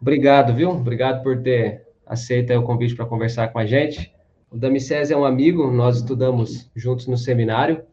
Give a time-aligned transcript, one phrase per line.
[0.00, 0.70] Obrigado, viu?
[0.70, 4.12] Obrigado por ter aceito o convite para conversar com a gente.
[4.50, 7.84] O Damicés é um amigo, nós estudamos juntos no seminário.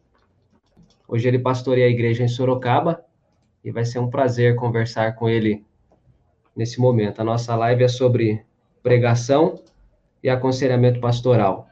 [1.08, 3.04] Hoje ele pastoreia a igreja em Sorocaba
[3.64, 5.64] e vai ser um prazer conversar com ele
[6.56, 7.20] nesse momento.
[7.20, 8.44] A nossa live é sobre
[8.82, 9.62] pregação
[10.24, 11.68] e aconselhamento pastoral.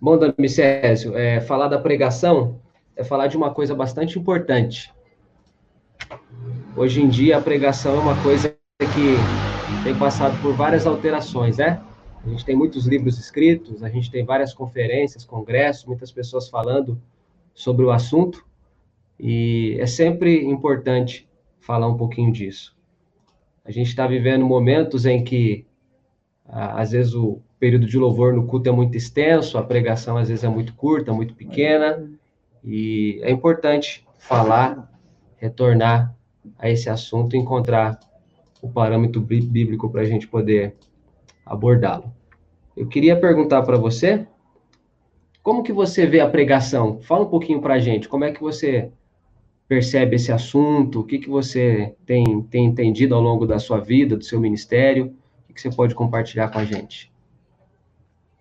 [0.00, 2.60] Bom, Damicésio, é, falar da pregação
[2.94, 4.94] é falar de uma coisa bastante importante.
[6.76, 11.82] Hoje em dia, a pregação é uma coisa que tem passado por várias alterações, né?
[12.24, 17.02] A gente tem muitos livros escritos, a gente tem várias conferências, congressos, muitas pessoas falando
[17.52, 18.46] sobre o assunto,
[19.18, 22.76] e é sempre importante falar um pouquinho disso.
[23.64, 25.66] A gente está vivendo momentos em que,
[26.46, 30.44] às vezes, o período de louvor no culto é muito extenso, a pregação, às vezes,
[30.44, 32.08] é muito curta, muito pequena,
[32.64, 34.90] e é importante falar,
[35.36, 36.14] retornar
[36.58, 37.98] a esse assunto e encontrar
[38.60, 40.74] o parâmetro bíblico para a gente poder
[41.44, 42.12] abordá-lo.
[42.76, 44.26] Eu queria perguntar para você,
[45.42, 47.00] como que você vê a pregação?
[47.00, 48.92] Fala um pouquinho para a gente, como é que você
[49.68, 51.00] percebe esse assunto?
[51.00, 55.14] O que, que você tem, tem entendido ao longo da sua vida, do seu ministério?
[55.44, 57.12] O que, que você pode compartilhar com a gente?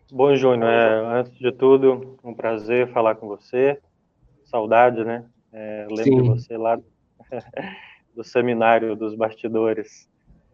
[0.09, 3.77] Bom, Júnior, é, antes de tudo, um prazer falar com você.
[4.45, 5.25] Saudade, né?
[5.52, 6.22] É, lembro Sim.
[6.22, 6.80] de você lá
[8.16, 10.09] do seminário dos bastidores.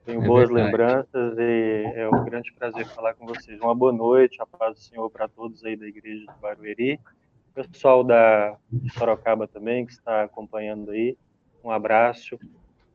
[0.05, 0.65] Tenho é boas verdade.
[0.65, 3.59] lembranças e é um grande prazer falar com vocês.
[3.61, 6.99] Uma boa noite, a paz do Senhor para todos aí da igreja de Barueri.
[7.53, 8.57] Pessoal da
[8.97, 11.15] Sorocaba também que está acompanhando aí.
[11.63, 12.39] Um abraço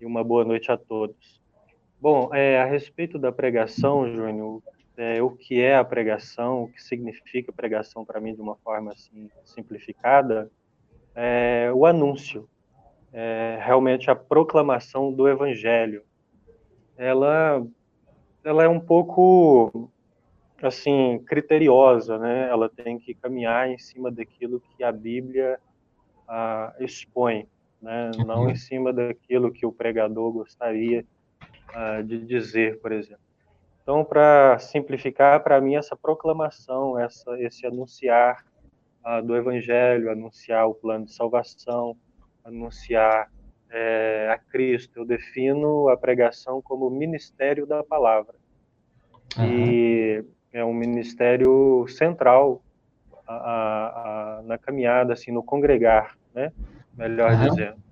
[0.01, 1.41] e uma boa noite a todos.
[2.01, 4.61] Bom, é, a respeito da pregação, Júnior,
[4.99, 8.91] é, o que é a pregação, o que significa pregação para mim de uma forma
[8.91, 10.51] assim simplificada,
[11.15, 12.49] é o anúncio,
[13.13, 16.03] é, realmente a proclamação do evangelho.
[16.97, 17.65] Ela,
[18.43, 19.89] ela é um pouco
[20.61, 22.49] assim criteriosa, né?
[22.49, 25.61] Ela tem que caminhar em cima daquilo que a Bíblia
[26.27, 27.47] ah, expõe,
[27.81, 28.11] né?
[28.27, 28.51] Não uhum.
[28.51, 31.05] em cima daquilo que o pregador gostaria
[31.73, 33.28] ah, de dizer, por exemplo.
[33.89, 38.45] Então, para simplificar, para mim essa proclamação, essa, esse anunciar
[39.03, 41.97] ah, do Evangelho, anunciar o plano de salvação,
[42.45, 43.33] anunciar
[43.71, 44.99] é, a Cristo.
[44.99, 48.35] Eu defino a pregação como ministério da palavra.
[49.39, 49.47] Uhum.
[49.47, 52.63] E é um ministério central
[53.27, 56.53] a, a, a, na caminhada, assim, no congregar, né?
[56.95, 57.49] Melhor uhum.
[57.49, 57.88] dizendo.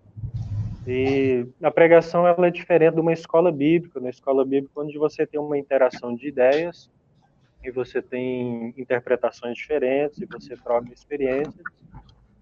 [0.86, 3.98] E a pregação ela é diferente de uma escola bíblica.
[3.98, 6.88] Na escola bíblica, onde você tem uma interação de ideias
[7.64, 11.64] e você tem interpretações diferentes e você troca experiências.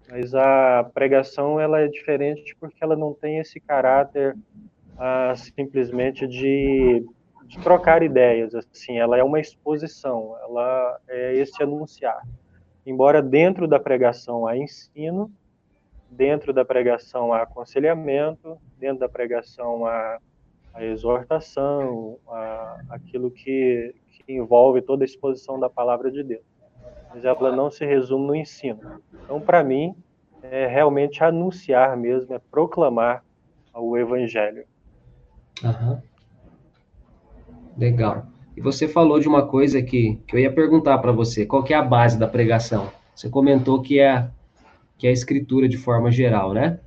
[0.09, 4.37] Mas a pregação ela é diferente porque ela não tem esse caráter
[4.97, 7.03] ah, simplesmente de,
[7.45, 8.53] de, trocar ideias.
[8.53, 12.21] Assim, ela é uma exposição, ela é esse anunciar.
[12.85, 15.31] Embora dentro da pregação há ensino,
[16.09, 20.19] dentro da pregação há aconselhamento, dentro da pregação há
[20.73, 26.55] a exortação, a, aquilo que, que envolve toda a exposição da palavra de Deus
[27.15, 29.01] mas ela não se resume no ensino.
[29.23, 29.95] Então, para mim,
[30.43, 33.23] é realmente anunciar mesmo, é proclamar
[33.73, 34.65] o evangelho.
[37.77, 38.25] Legal.
[38.55, 41.73] E você falou de uma coisa que, que eu ia perguntar para você, qual que
[41.73, 42.89] é a base da pregação?
[43.15, 44.29] Você comentou que é,
[44.97, 46.79] que é a escritura de forma geral, né?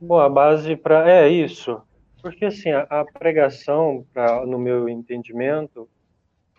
[0.00, 1.10] Bom, a base para...
[1.10, 1.80] É isso.
[2.22, 5.88] Porque, assim, a, a pregação, pra, no meu entendimento,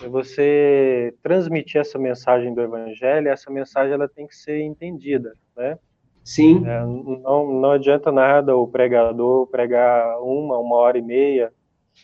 [0.04, 5.78] é você transmitir essa mensagem do evangelho, essa mensagem ela tem que ser entendida, né?
[6.24, 6.66] Sim.
[6.66, 11.52] É, não, não adianta nada o pregador pregar uma, uma hora e meia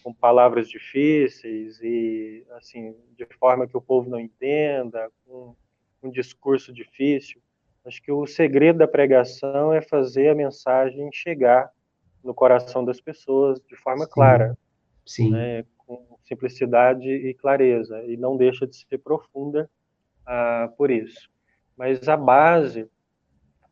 [0.04, 5.56] com palavras difíceis e, assim, de forma que o povo não entenda, com
[6.02, 7.42] um discurso difícil.
[7.86, 11.72] Acho que o segredo da pregação é fazer a mensagem chegar
[12.24, 14.12] no coração das pessoas de forma Sim.
[14.12, 14.58] clara.
[15.06, 15.32] Sim.
[15.32, 15.66] Né?
[16.28, 19.70] simplicidade e clareza, e não deixa de ser profunda
[20.26, 21.30] ah, por isso.
[21.76, 22.90] Mas a base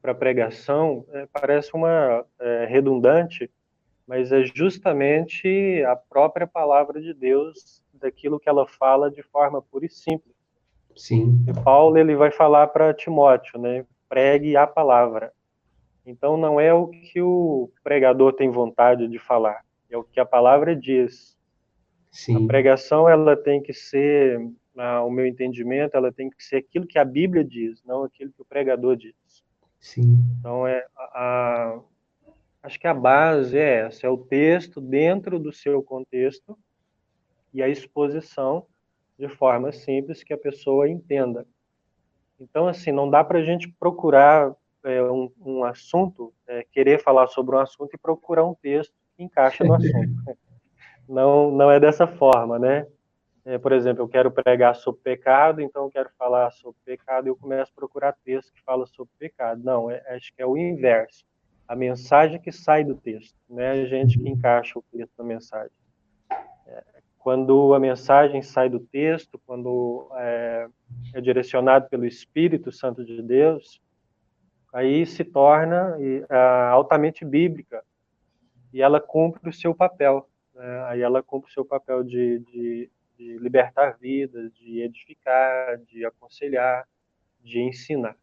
[0.02, 3.52] para a pregação é, parece uma é, redundante,
[4.08, 9.86] mas é justamente a própria palavra de Deus, daquilo que ela fala de forma pura
[9.86, 10.35] e simples.
[10.96, 11.44] Sim.
[11.48, 13.86] E Paulo ele vai falar para Timóteo, né?
[14.08, 15.32] Pregue a palavra.
[16.06, 20.26] Então não é o que o pregador tem vontade de falar, é o que a
[20.26, 21.36] palavra diz.
[22.12, 22.46] Sim.
[22.46, 24.40] A pregação ela tem que ser
[24.78, 28.42] ao meu entendimento, ela tem que ser aquilo que a Bíblia diz, não aquilo que
[28.42, 29.16] o pregador diz.
[29.80, 30.18] Sim.
[30.40, 31.80] Então, é, a, a,
[32.64, 36.58] acho que a base é essa, é o texto dentro do seu contexto
[37.54, 38.66] e a exposição
[39.18, 41.46] de forma simples que a pessoa entenda.
[42.40, 44.54] Então, assim, não dá para a gente procurar
[44.84, 49.24] é, um, um, assunto, é, querer falar sobre um assunto e procurar um texto que
[49.24, 50.38] encaixa no assunto.
[51.08, 52.86] Não, não é dessa forma, né?
[53.46, 57.30] É, por exemplo, eu quero pregar sobre pecado, então eu quero falar sobre pecado e
[57.30, 59.64] eu começo a procurar texto que fala sobre pecado.
[59.64, 61.24] Não, é, acho que é o inverso.
[61.68, 63.72] A mensagem que sai do texto, né?
[63.72, 65.72] A gente que encaixa o texto na mensagem.
[67.26, 70.68] É, quando a mensagem sai do texto, quando é,
[71.16, 73.82] é direcionado pelo Espírito Santo de Deus,
[74.72, 75.98] aí se torna
[76.70, 77.84] altamente bíblica
[78.72, 80.30] e ela cumpre o seu papel.
[80.54, 80.84] Né?
[80.86, 86.88] Aí ela cumpre o seu papel de, de, de libertar vidas, de edificar, de aconselhar,
[87.42, 88.16] de ensinar.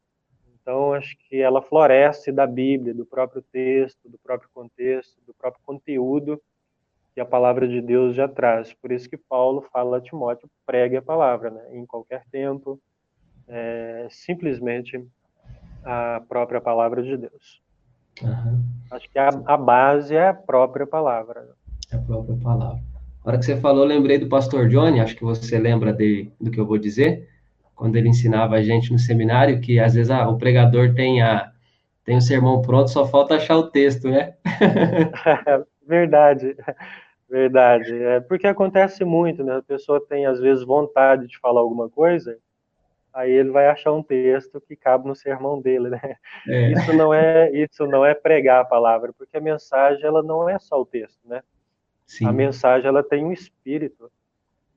[0.61, 5.61] Então, acho que ela floresce da Bíblia, do próprio texto, do próprio contexto, do próprio
[5.65, 6.41] conteúdo
[7.15, 8.73] que a palavra de Deus já traz.
[8.73, 11.63] Por isso que Paulo fala a Timóteo, pregue a palavra, né?
[11.73, 12.81] em qualquer tempo,
[13.49, 15.05] é, simplesmente
[15.85, 17.61] a própria palavra de Deus.
[18.23, 18.63] Uhum.
[18.91, 21.49] Acho que a, a, base é a própria palavra.
[21.91, 22.83] É a própria palavra.
[23.25, 26.51] A hora que você falou, lembrei do pastor Johnny, acho que você lembra de, do
[26.51, 27.29] que eu vou dizer,
[27.75, 31.51] quando ele ensinava a gente no seminário, que às vezes ah, o pregador tem, a,
[32.05, 34.35] tem o sermão pronto, só falta achar o texto, né?
[35.93, 36.57] verdade,
[37.29, 38.03] verdade.
[38.03, 39.57] É porque acontece muito, né?
[39.57, 42.39] A pessoa tem, às vezes, vontade de falar alguma coisa,
[43.13, 46.17] aí ele vai achar um texto que cabe no sermão dele, né?
[46.49, 46.73] É.
[46.73, 50.59] Isso não é isso não é pregar a palavra, porque a mensagem ela não é
[50.59, 51.43] só o texto, né?
[52.07, 52.27] Sim.
[52.27, 54.11] A mensagem ela tem um espírito.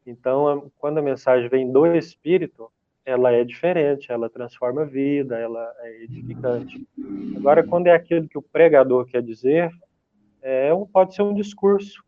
[0.06, 2.72] Então, quando a mensagem vem do espírito,
[3.06, 6.88] ela é diferente, ela transforma a vida, ela é edificante.
[7.38, 9.72] Agora, quando é aquilo que o pregador quer dizer,
[10.48, 12.06] é, pode ser um discurso.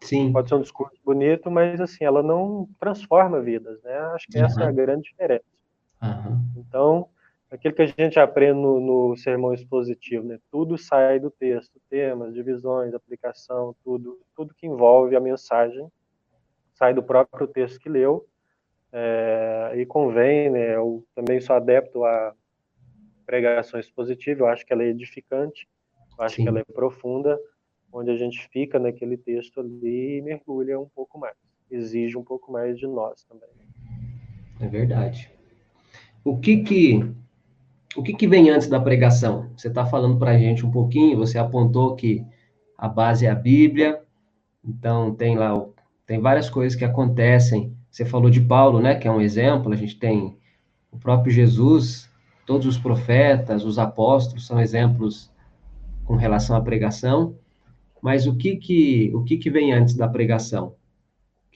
[0.00, 0.32] Sim.
[0.32, 3.98] Pode ser um discurso bonito, mas assim, ela não transforma vidas, né?
[4.14, 4.46] Acho que uhum.
[4.46, 5.44] essa é a grande diferença.
[6.02, 6.40] Uhum.
[6.56, 7.08] Então,
[7.50, 10.38] aquilo que a gente aprende no, no, sermão expositivo, né?
[10.50, 15.86] Tudo sai do texto, temas, divisões, aplicação, tudo, tudo que envolve a mensagem
[16.72, 18.26] sai do próprio texto que leu.
[18.90, 20.76] É, e convém, né?
[20.76, 22.32] Eu também sou adepto à
[23.26, 24.44] pregação expositiva.
[24.44, 25.68] Eu acho que ela é edificante,
[26.18, 26.42] eu acho Sim.
[26.44, 27.38] que ela é profunda,
[27.92, 31.36] onde a gente fica naquele texto ali e mergulha um pouco mais,
[31.70, 33.48] exige um pouco mais de nós também.
[34.60, 35.30] É verdade.
[36.24, 37.14] O que que
[37.96, 39.50] o que, que vem antes da pregação?
[39.56, 42.22] Você está falando para a gente um pouquinho, você apontou que
[42.76, 44.02] a base é a Bíblia,
[44.62, 45.64] então tem lá,
[46.04, 47.74] tem várias coisas que acontecem.
[47.90, 50.36] Você falou de Paulo, né, que é um exemplo, a gente tem
[50.92, 52.10] o próprio Jesus,
[52.44, 55.32] todos os profetas, os apóstolos são exemplos
[56.04, 57.34] com relação à pregação.
[58.06, 60.76] Mas o que que, o que, que vem antes da pregação?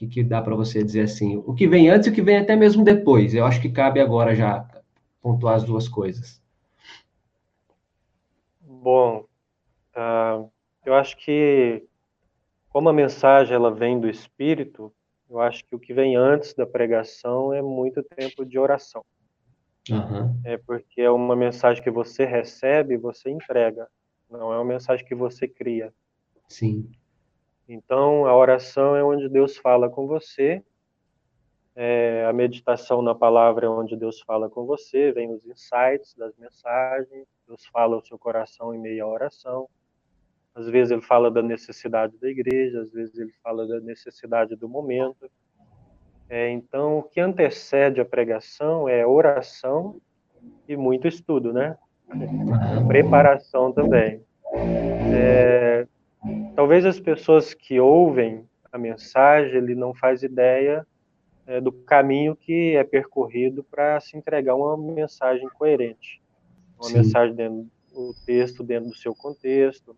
[0.00, 1.37] que, que dá para você dizer assim?
[1.44, 3.35] O que vem antes e o que vem até mesmo depois?
[3.35, 4.67] Eu acho que cabe agora já
[5.20, 6.41] pontuar as duas coisas.
[8.62, 9.26] Bom,
[9.94, 10.50] uh,
[10.87, 11.85] eu acho que
[12.70, 14.91] como a mensagem ela vem do Espírito,
[15.29, 19.05] eu acho que o que vem antes da pregação é muito tempo de oração.
[19.91, 20.41] Uhum.
[20.44, 23.86] É porque é uma mensagem que você recebe e você entrega,
[24.31, 25.93] não é uma mensagem que você cria.
[26.50, 26.90] Sim.
[27.69, 30.62] Então, a oração é onde Deus fala com você,
[31.76, 36.36] é, a meditação na palavra é onde Deus fala com você, vem os insights das
[36.36, 39.69] mensagens, Deus fala ao seu coração em meio à oração.
[40.54, 44.69] Às vezes ele fala da necessidade da igreja, às vezes ele fala da necessidade do
[44.69, 45.30] momento.
[46.28, 50.00] É, então, o que antecede a pregação é oração
[50.69, 51.78] e muito estudo, né?
[52.88, 54.22] Preparação também.
[55.14, 55.69] É,
[56.60, 60.86] talvez as pessoas que ouvem a mensagem, ele não faz ideia
[61.46, 66.20] é, do caminho que é percorrido para se entregar uma mensagem coerente,
[66.79, 66.98] uma Sim.
[66.98, 69.96] mensagem dentro do texto dentro do seu contexto,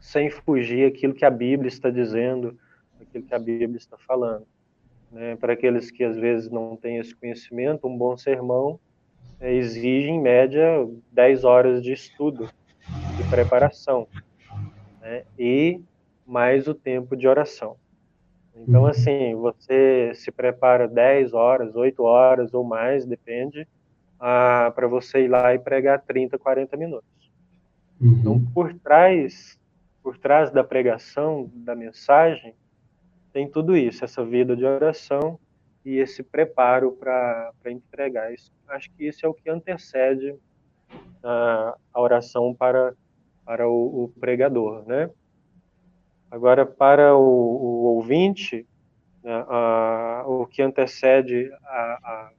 [0.00, 2.58] sem fugir aquilo que a Bíblia está dizendo,
[3.00, 4.44] aquilo que a Bíblia está falando.
[5.12, 5.36] Né?
[5.36, 8.80] Para aqueles que às vezes não têm esse conhecimento, um bom sermão
[9.38, 12.50] é, exige em média 10 horas de estudo,
[13.16, 14.08] de preparação
[15.06, 15.22] né?
[15.38, 15.80] e
[16.26, 17.76] mais o tempo de oração.
[18.56, 18.88] Então, uhum.
[18.88, 23.68] assim, você se prepara 10 horas, 8 horas ou mais, depende,
[24.18, 27.30] ah, para você ir lá e pregar 30, 40 minutos.
[28.00, 28.16] Uhum.
[28.18, 29.58] Então, por trás,
[30.02, 32.54] por trás da pregação, da mensagem,
[33.32, 35.38] tem tudo isso, essa vida de oração
[35.84, 38.32] e esse preparo para entregar.
[38.32, 40.34] Isso, acho que isso é o que antecede
[41.22, 42.94] a, a oração para,
[43.46, 45.08] para o, o, pregador, né?
[46.30, 48.66] Agora, para o, o ouvinte,
[49.22, 52.32] né, a, o que antecede a,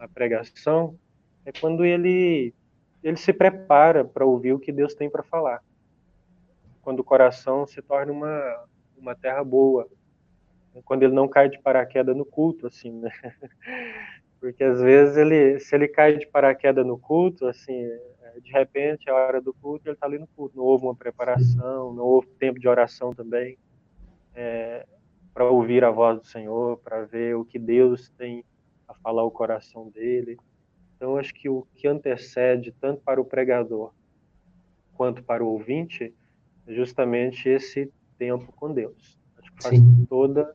[0.00, 0.98] a pregação
[1.44, 2.54] é quando ele,
[3.02, 5.62] ele se prepara para ouvir o que Deus tem para falar.
[6.82, 8.64] Quando o coração se torna uma,
[8.96, 9.86] uma terra boa,
[10.84, 13.10] quando ele não cai de paraquedas no culto, assim, né?
[14.40, 17.86] Porque às vezes ele, se ele cai de paraquedas no culto, assim,
[18.40, 20.94] de repente é a hora do culto, ele está ali no culto, não houve uma
[20.94, 23.58] preparação, não houve tempo de oração também,
[24.34, 24.86] é,
[25.32, 28.44] para ouvir a voz do Senhor, para ver o que Deus tem
[28.86, 30.36] a falar o coração dele.
[30.96, 33.92] Então acho que o que antecede tanto para o pregador
[34.94, 36.14] quanto para o ouvinte
[36.66, 39.18] é justamente esse tempo com Deus.
[39.38, 40.06] Acho que faz Sim.
[40.08, 40.54] toda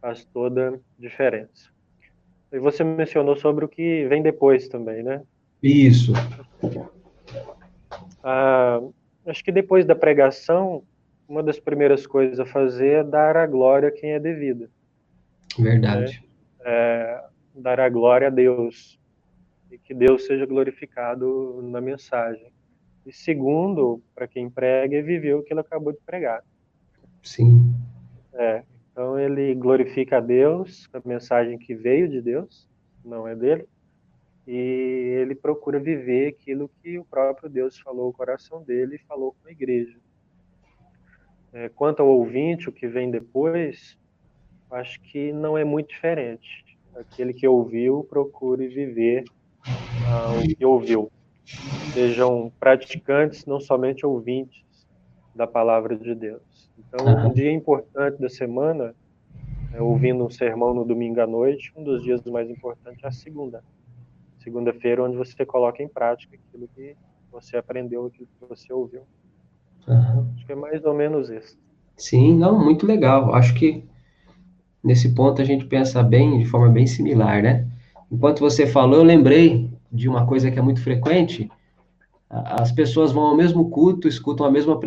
[0.00, 1.70] faz toda diferença.
[2.52, 5.22] E você mencionou sobre o que vem depois também, né?
[5.60, 6.12] Isso.
[8.24, 8.80] Ah,
[9.26, 10.82] acho que depois da pregação,
[11.28, 14.70] uma das primeiras coisas a fazer é dar a glória a quem é devida.
[15.58, 16.22] Verdade.
[16.58, 16.64] Né?
[16.64, 18.98] É, dar a glória a Deus
[19.70, 22.50] e que Deus seja glorificado na mensagem.
[23.04, 26.42] E segundo, para quem prega, é viver o que ele acabou de pregar.
[27.22, 27.74] Sim.
[28.32, 32.66] É, então ele glorifica a Deus, a mensagem que veio de Deus,
[33.04, 33.66] não é dele,
[34.46, 39.34] e ele procura viver aquilo que o próprio Deus falou o coração dele e falou
[39.40, 39.98] com a igreja.
[41.52, 43.96] É, quanto ao ouvinte, o que vem depois,
[44.70, 46.64] acho que não é muito diferente.
[46.94, 49.24] Aquele que ouviu, procure viver
[50.06, 51.10] ah, o que ouviu.
[51.92, 54.64] Sejam praticantes, não somente ouvintes
[55.34, 56.70] da palavra de Deus.
[56.78, 58.94] Então, um dia importante da semana,
[59.72, 63.12] é, ouvindo um sermão no domingo à noite, um dos dias mais importantes é a
[63.12, 63.62] segunda.
[64.44, 66.94] Segunda-feira, onde você coloca em prática aquilo que
[67.32, 69.00] você aprendeu, aquilo que você ouviu.
[69.88, 70.30] Uhum.
[70.36, 71.58] Acho que é mais ou menos isso.
[71.96, 73.34] Sim, não, muito legal.
[73.34, 73.84] Acho que
[74.82, 77.66] nesse ponto a gente pensa bem, de forma bem similar, né?
[78.12, 81.50] Enquanto você falou, eu lembrei de uma coisa que é muito frequente,
[82.28, 84.78] as pessoas vão ao mesmo culto, escutam a mesma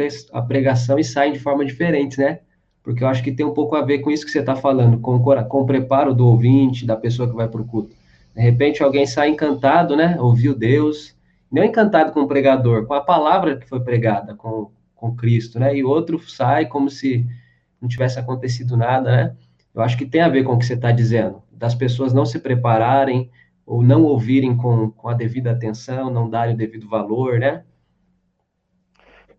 [0.47, 2.41] pregação e saem de forma diferente, né?
[2.83, 4.99] Porque eu acho que tem um pouco a ver com isso que você está falando,
[4.99, 7.95] com, com o preparo do ouvinte, da pessoa que vai para o culto.
[8.37, 10.15] De repente alguém sai encantado, né?
[10.19, 11.17] Ouviu Deus,
[11.51, 15.75] não encantado com o pregador, com a palavra que foi pregada, com, com Cristo, né?
[15.75, 17.25] E outro sai como se
[17.81, 19.35] não tivesse acontecido nada, né?
[19.73, 22.27] Eu acho que tem a ver com o que você está dizendo, das pessoas não
[22.27, 23.27] se prepararem,
[23.65, 27.63] ou não ouvirem com, com a devida atenção, não darem o devido valor, né?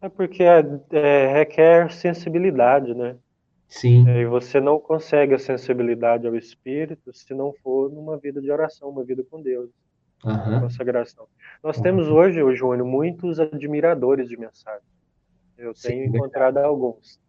[0.03, 3.15] É porque é, é, requer sensibilidade, né?
[3.69, 4.09] Sim.
[4.09, 8.51] É, e você não consegue a sensibilidade ao Espírito se não for numa vida de
[8.51, 9.71] oração, uma vida com Deus,
[10.25, 10.61] uhum.
[10.61, 11.29] consagração.
[11.63, 11.83] Nós uhum.
[11.83, 14.89] temos hoje, o Júnior, muitos admiradores de mensagem.
[15.57, 16.67] Eu tenho Sim, encontrado verdade.
[16.67, 17.21] alguns.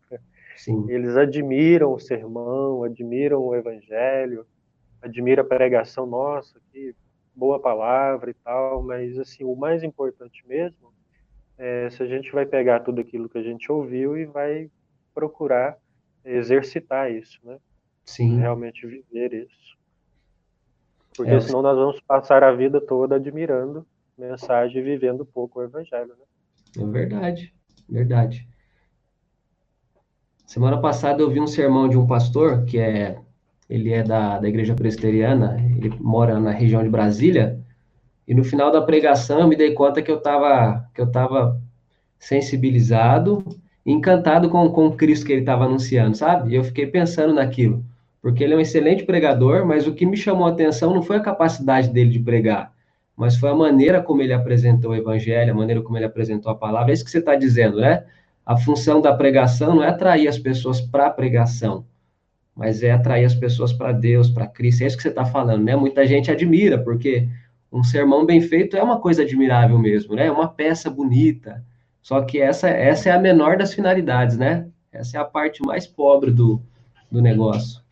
[0.56, 0.90] Sim.
[0.90, 4.46] Eles admiram o sermão, admiram o evangelho,
[5.02, 6.96] admira a pregação nossa, que
[7.36, 10.94] boa palavra e tal, mas assim, o mais importante mesmo
[11.58, 14.70] é se a gente vai pegar tudo aquilo que a gente ouviu e vai
[15.14, 15.78] procurar
[16.26, 17.58] exercitar isso, né?
[18.06, 18.40] Sim.
[18.40, 19.78] Realmente viver isso.
[21.16, 23.86] Porque é, senão nós vamos passar a vida toda admirando
[24.18, 26.82] mensagem e vivendo pouco o evangelho, né?
[26.82, 27.54] É verdade,
[27.88, 28.48] verdade.
[30.46, 33.20] Semana passada eu vi um sermão de um pastor que é
[33.70, 37.64] ele é da, da igreja presbiteriana, ele mora na região de Brasília,
[38.28, 41.62] e no final da pregação eu me dei conta que eu estava que eu tava
[42.18, 43.44] sensibilizado,
[43.92, 46.52] encantado com, com o Cristo que ele estava anunciando, sabe?
[46.52, 47.84] E eu fiquei pensando naquilo,
[48.22, 51.18] porque ele é um excelente pregador, mas o que me chamou a atenção não foi
[51.18, 52.74] a capacidade dele de pregar,
[53.16, 56.56] mas foi a maneira como ele apresentou o evangelho, a maneira como ele apresentou a
[56.56, 56.92] palavra.
[56.92, 58.04] É isso que você está dizendo, né?
[58.46, 61.86] A função da pregação não é atrair as pessoas para a pregação,
[62.56, 64.84] mas é atrair as pessoas para Deus, para Cristo.
[64.84, 65.76] É isso que você está falando, né?
[65.76, 67.28] Muita gente admira, porque
[67.72, 70.28] um sermão bem feito é uma coisa admirável mesmo, né?
[70.28, 71.64] É uma peça bonita.
[72.10, 74.68] Só que essa, essa é a menor das finalidades, né?
[74.92, 76.60] Essa é a parte mais pobre do,
[77.12, 77.84] do negócio.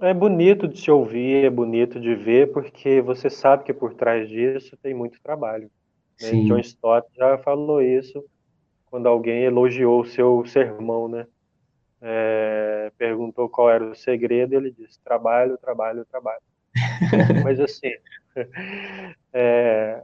[0.00, 4.28] É bonito de se ouvir, é bonito de ver, porque você sabe que por trás
[4.28, 5.70] disso tem muito trabalho.
[6.20, 6.30] Né?
[6.46, 8.24] John Stott já falou isso
[8.86, 11.26] quando alguém elogiou o seu sermão, né?
[12.00, 16.42] é, perguntou qual era o segredo, ele disse: trabalho, trabalho, trabalho.
[17.44, 17.92] Mas assim,
[19.32, 20.02] é,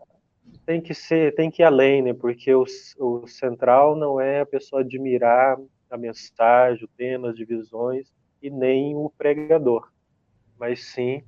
[0.64, 2.14] tem que ser, tem que ir além, né?
[2.14, 2.64] Porque o,
[2.98, 5.58] o central não é a pessoa admirar
[5.90, 9.90] a mensagem, o tema, as divisões, e nem o pregador,
[10.58, 11.22] mas sim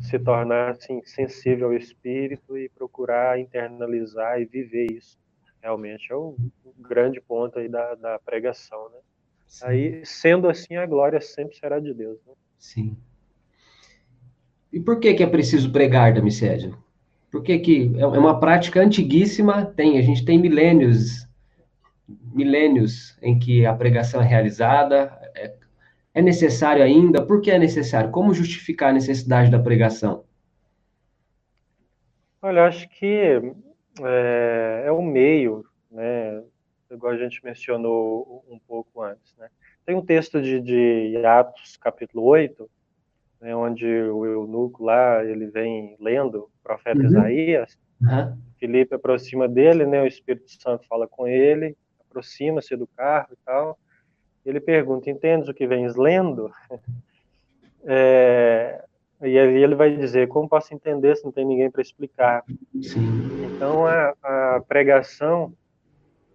[0.00, 5.18] se tornar assim, sensível ao espírito e procurar internalizar e viver isso.
[5.62, 6.36] Realmente é o,
[6.78, 8.98] grande ponto aí da, da pregação, né?
[9.46, 9.66] Sim.
[9.66, 12.18] Aí, sendo assim, a glória sempre será de Deus.
[12.26, 12.32] Né?
[12.58, 12.96] Sim.
[14.72, 16.78] E por que que é preciso pregar, Damicésio?
[17.30, 17.52] Por que
[17.96, 21.28] é, é uma prática antiguíssima, tem, a gente tem milênios,
[22.34, 25.54] milênios em que a pregação é realizada, é,
[26.14, 27.24] é necessário ainda?
[27.24, 28.10] Por que é necessário?
[28.10, 30.24] Como justificar a necessidade da pregação?
[32.42, 33.06] Olha, acho que
[34.02, 36.42] é, é o meio, né?
[36.90, 39.48] Igual a gente mencionou um pouco antes, né?
[39.86, 42.68] Tem um texto de, de Atos, capítulo 8,
[43.40, 47.06] né, onde o eunuco lá, ele vem lendo o profeta uhum.
[47.06, 48.38] Isaías, uhum.
[48.58, 51.76] Filipe aproxima dele, né, o Espírito Santo fala com ele,
[52.08, 53.78] aproxima-se do carro e tal,
[54.44, 56.50] ele pergunta, entendes o que vens lendo?
[57.82, 58.84] É,
[59.22, 62.44] e aí ele vai dizer, como posso entender se não tem ninguém para explicar?
[62.82, 63.44] Sim.
[63.44, 65.54] Então a, a, pregação,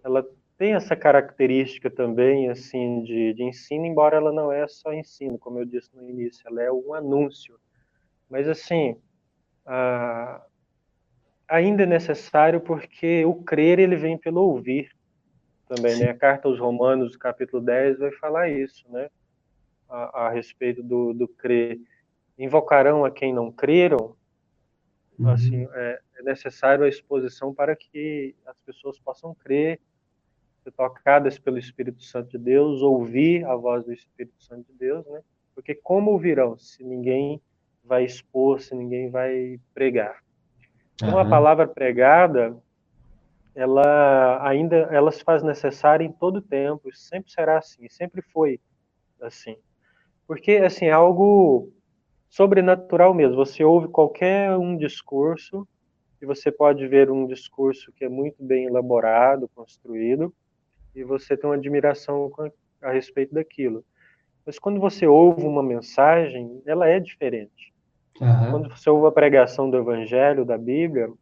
[0.04, 0.26] ela
[0.58, 5.58] tem essa característica também, assim, de, de ensino, embora ela não é só ensino, como
[5.58, 7.58] eu disse no início, ela é um anúncio.
[8.28, 8.96] Mas assim,
[9.64, 10.44] a,
[11.48, 14.90] ainda é necessário porque o crer ele vem pelo ouvir
[15.68, 16.10] também, né?
[16.10, 19.10] A carta aos Romanos, capítulo 10, vai falar isso, né?
[19.88, 21.80] A, a respeito do, do crer.
[22.38, 24.16] Invocarão a quem não creram,
[25.18, 25.30] uhum.
[25.30, 29.80] assim, é, é, necessário a exposição para que as pessoas possam crer,
[30.66, 35.06] ser tocadas pelo Espírito Santo de Deus, ouvir a voz do Espírito Santo de Deus,
[35.06, 35.20] né?
[35.54, 37.40] Porque como ouvirão se ninguém
[37.84, 40.18] vai expor, se ninguém vai pregar?
[40.94, 41.18] Então, uhum.
[41.18, 42.56] a palavra pregada,
[43.54, 48.60] ela ainda ela se faz necessária em todo tempo, sempre será assim, sempre foi
[49.20, 49.56] assim.
[50.26, 51.72] Porque assim, é algo
[52.28, 53.36] sobrenatural mesmo.
[53.36, 55.66] Você ouve qualquer um discurso
[56.20, 60.34] e você pode ver um discurso que é muito bem elaborado, construído,
[60.96, 62.32] e você tem uma admiração
[62.80, 63.84] a respeito daquilo.
[64.44, 67.74] Mas quando você ouve uma mensagem, ela é diferente.
[68.20, 68.50] Uhum.
[68.50, 71.12] Quando você ouve a pregação do Evangelho, da Bíblia,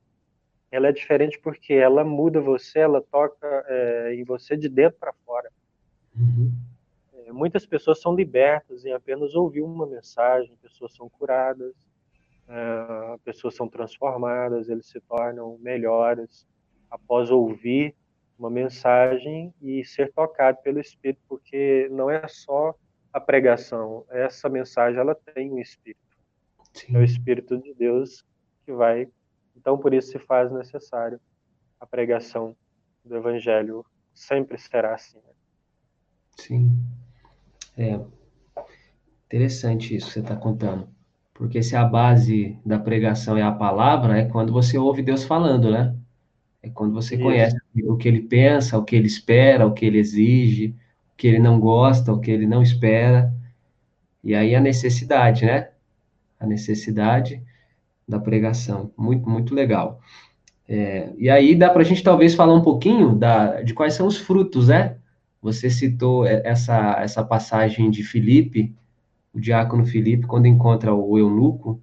[0.70, 5.12] ela é diferente porque ela muda você, ela toca é, em você de dentro para
[5.26, 5.50] fora.
[6.16, 6.52] Uhum.
[7.12, 11.74] É, muitas pessoas são libertas em apenas ouvir uma mensagem, pessoas são curadas,
[12.48, 16.46] é, pessoas são transformadas, eles se tornam melhores
[16.90, 17.94] após ouvir
[18.38, 22.74] uma mensagem e ser tocado pelo Espírito, porque não é só
[23.12, 26.00] a pregação, essa mensagem ela tem um Espírito.
[26.72, 26.96] Sim.
[26.96, 28.24] É o Espírito de Deus
[28.64, 29.08] que vai
[29.56, 31.20] então, por isso se faz necessário
[31.80, 32.56] a pregação
[33.04, 33.84] do Evangelho.
[34.12, 35.18] Sempre será assim.
[35.18, 35.32] Né?
[36.38, 36.78] Sim.
[37.76, 38.00] É
[39.26, 40.88] interessante isso que você está contando.
[41.32, 45.70] Porque se a base da pregação é a palavra, é quando você ouve Deus falando,
[45.70, 45.96] né?
[46.64, 47.22] É quando você isso.
[47.22, 50.68] conhece o que ele pensa, o que ele espera, o que ele exige,
[51.12, 53.32] o que ele não gosta, o que ele não espera.
[54.22, 55.68] E aí a necessidade, né?
[56.40, 57.42] A necessidade
[58.08, 58.90] da pregação.
[58.96, 60.00] Muito, muito legal.
[60.66, 64.06] É, e aí dá para a gente talvez falar um pouquinho da, de quais são
[64.06, 64.96] os frutos, né?
[65.42, 68.74] Você citou essa, essa passagem de Filipe,
[69.34, 71.78] o diácono Filipe, quando encontra o eunuco,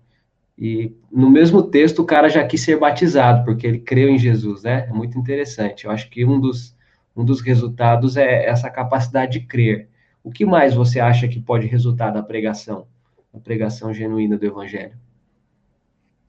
[0.57, 4.63] e no mesmo texto o cara já quis ser batizado, porque ele creu em Jesus,
[4.63, 4.87] né?
[4.89, 5.85] É muito interessante.
[5.85, 6.75] Eu acho que um dos,
[7.15, 9.89] um dos resultados é essa capacidade de crer.
[10.23, 12.85] O que mais você acha que pode resultar da pregação,
[13.33, 14.93] da pregação genuína do Evangelho?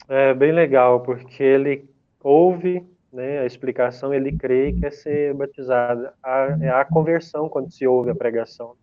[0.09, 1.85] É bem legal, porque ele
[2.23, 2.83] ouve
[3.13, 6.09] né, a explicação, ele crê e quer ser batizado.
[6.23, 8.75] Há, é a conversão quando se ouve a pregação.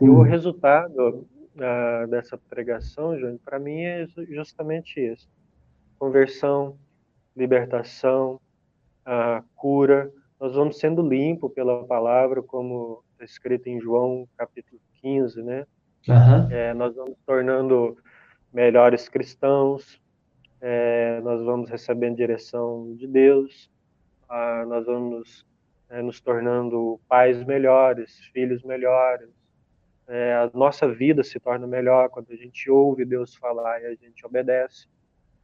[0.00, 5.28] E o resultado uh, dessa pregação, Júnior, para mim é justamente isso:
[5.98, 6.78] conversão,
[7.36, 8.40] libertação,
[9.06, 10.12] uh, cura.
[10.38, 15.66] Nós vamos sendo limpos pela palavra, como está escrito em João capítulo 15, né?
[16.08, 16.50] Uhum.
[16.50, 17.96] É, nós vamos tornando
[18.52, 20.00] melhores cristãos,
[20.60, 23.70] é, nós vamos recebendo direção de Deus,
[24.28, 25.44] ah, nós vamos
[25.88, 29.30] é, nos tornando pais melhores, filhos melhores,
[30.08, 33.94] é, a nossa vida se torna melhor quando a gente ouve Deus falar e a
[33.94, 34.88] gente obedece.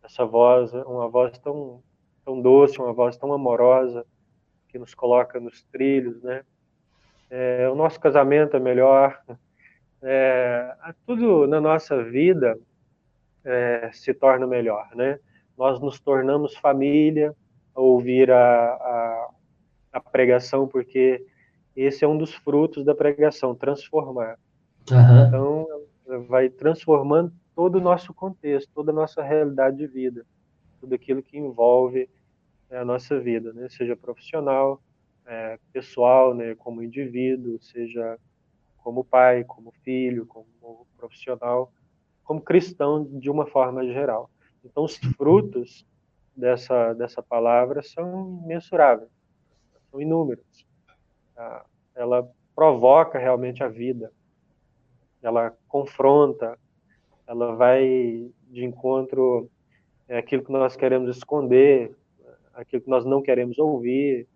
[0.03, 1.83] Essa voz, uma voz tão,
[2.25, 4.05] tão doce, uma voz tão amorosa,
[4.69, 6.43] que nos coloca nos trilhos, né?
[7.29, 9.23] É, o nosso casamento é melhor,
[10.03, 10.75] é,
[11.07, 12.59] tudo na nossa vida
[13.45, 15.19] é, se torna melhor, né?
[15.57, 17.35] Nós nos tornamos família
[17.75, 19.31] ouvir a, a,
[19.93, 21.25] a, pregação, porque
[21.75, 24.39] esse é um dos frutos da pregação, transformar.
[24.91, 25.27] Uhum.
[25.27, 25.67] Então,
[26.29, 30.27] vai transformando todo o nosso contexto, toda a nossa realidade de vida,
[30.81, 32.09] tudo aquilo que envolve
[32.71, 33.69] é, a nossa vida, né?
[33.69, 34.81] seja profissional,
[35.27, 36.55] é, pessoal, né?
[36.55, 38.19] como indivíduo, seja
[38.79, 41.73] como pai, como filho, como profissional,
[42.25, 44.31] como cristão de uma forma geral.
[44.65, 45.87] Então, os frutos
[46.37, 49.11] dessa, dessa palavra são imensuráveis,
[49.91, 50.67] são inúmeros.
[51.37, 51.65] Ah,
[51.95, 54.13] ela provoca realmente a vida,
[55.23, 56.59] ela confronta,
[57.27, 59.49] ela vai de encontro
[60.09, 61.95] é, aquilo que nós queremos esconder,
[62.55, 64.27] aquilo que nós não queremos ouvir.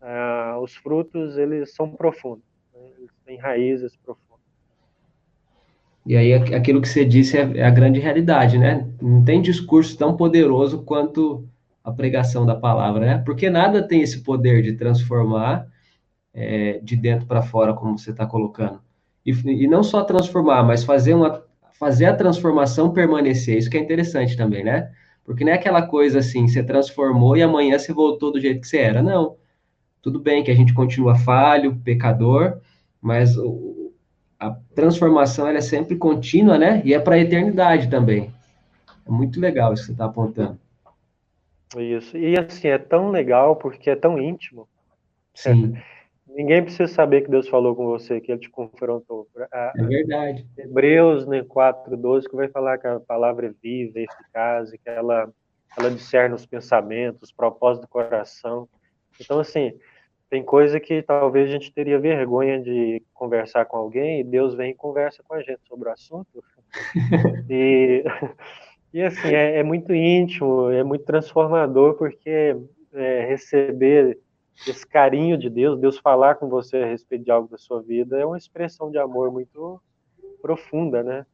[0.00, 2.80] Ah, os frutos, eles são profundos, né?
[2.98, 4.30] eles têm raízes profundas.
[6.06, 8.90] E aí, aquilo que você disse é, é a grande realidade, né?
[9.00, 11.46] Não tem discurso tão poderoso quanto
[11.84, 13.22] a pregação da palavra, né?
[13.24, 15.66] Porque nada tem esse poder de transformar
[16.32, 18.80] é, de dentro para fora, como você está colocando.
[19.24, 21.44] E, e, não só transformar, mas fazer, uma,
[21.78, 23.58] fazer a transformação permanecer.
[23.58, 24.90] Isso que é interessante também, né?
[25.24, 28.66] Porque não é aquela coisa assim, você transformou e amanhã você voltou do jeito que
[28.66, 29.02] você era.
[29.02, 29.36] Não.
[30.02, 32.58] Tudo bem que a gente continua falho, pecador,
[33.00, 33.36] mas
[34.38, 36.80] a transformação ela é sempre contínua, né?
[36.84, 38.32] E é para a eternidade também.
[39.06, 40.58] É muito legal isso que você está apontando.
[41.76, 42.16] Isso.
[42.16, 44.66] E assim, é tão legal porque é tão íntimo.
[45.34, 45.74] Sim.
[46.34, 49.28] Ninguém precisa saber que Deus falou com você, que Ele te confrontou.
[49.52, 50.46] É verdade.
[50.56, 55.32] Hebreus né, 4,12, que vai falar que a palavra é viva, é eficaz, que ela,
[55.78, 58.68] ela discerne os pensamentos, os propósitos do coração.
[59.20, 59.72] Então, assim,
[60.30, 64.70] tem coisa que talvez a gente teria vergonha de conversar com alguém, e Deus vem
[64.70, 66.44] e conversa com a gente sobre o assunto.
[67.50, 68.04] e,
[68.94, 72.56] e assim, é, é muito íntimo, é muito transformador, porque
[72.94, 74.18] é, receber
[74.66, 78.18] esse carinho de Deus, Deus falar com você a respeito de algo da sua vida,
[78.18, 79.80] é uma expressão de amor muito
[80.42, 81.26] profunda, né?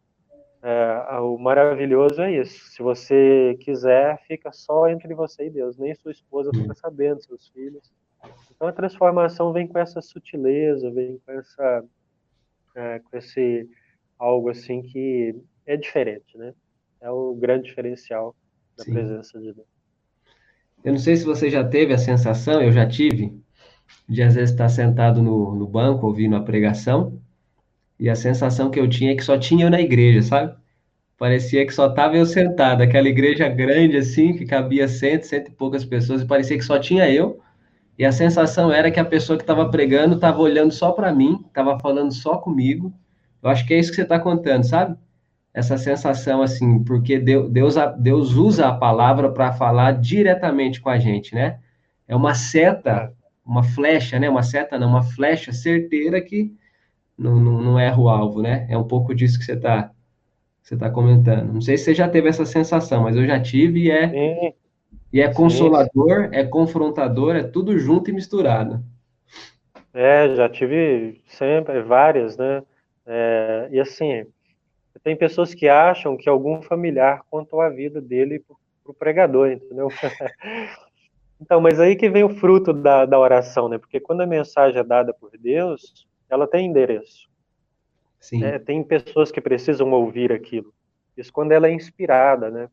[0.63, 2.73] É, o maravilhoso é isso.
[2.73, 5.77] Se você quiser, fica só entre você e Deus.
[5.77, 7.93] Nem sua esposa fica sabendo, seus filhos.
[8.51, 11.85] Então a transformação vem com essa sutileza, vem com essa,
[12.75, 13.69] é, com esse
[14.19, 15.37] algo assim que
[15.67, 16.55] é diferente, né?
[17.01, 18.35] É o grande diferencial
[18.77, 18.93] da Sim.
[18.93, 19.76] presença de Deus.
[20.87, 23.37] Eu não sei se você já teve a sensação, eu já tive,
[24.09, 27.21] de às vezes estar sentado no, no banco ouvindo a pregação,
[27.99, 30.55] e a sensação que eu tinha é que só tinha eu na igreja, sabe?
[31.19, 35.51] Parecia que só estava eu sentado, aquela igreja grande assim, que cabia cento, cento e
[35.51, 37.41] poucas pessoas, e parecia que só tinha eu,
[37.99, 41.45] e a sensação era que a pessoa que estava pregando estava olhando só para mim,
[41.49, 42.95] estava falando só comigo.
[43.43, 44.97] Eu acho que é isso que você está contando, sabe?
[45.57, 51.35] Essa sensação assim, porque Deus, Deus usa a palavra para falar diretamente com a gente,
[51.35, 51.59] né?
[52.07, 53.11] É uma seta,
[53.43, 54.29] uma flecha, né?
[54.29, 56.55] Uma seta não, uma flecha certeira que
[57.17, 58.67] não, não, não erra o alvo, né?
[58.69, 59.91] É um pouco disso que você está
[60.63, 61.55] você tá comentando.
[61.55, 64.53] Não sei se você já teve essa sensação, mas eu já tive e é, Sim.
[65.11, 66.37] e é consolador, Sim.
[66.37, 68.85] é confrontador, é tudo junto e misturado.
[69.95, 72.63] É, já tive sempre, várias, né?
[73.07, 74.27] É, e assim,
[75.07, 79.87] tem pessoas que acham que algum familiar contou a vida dele para o pregador, entendeu?
[81.41, 83.79] então, mas aí que vem o fruto da, da oração, né?
[83.79, 87.31] Porque quando a mensagem é dada por Deus, ela tem endereço.
[88.19, 88.41] Sim.
[88.41, 88.59] Né?
[88.59, 90.75] Tem pessoas que precisam ouvir aquilo.
[91.17, 92.69] Isso quando ela é inspirada, né?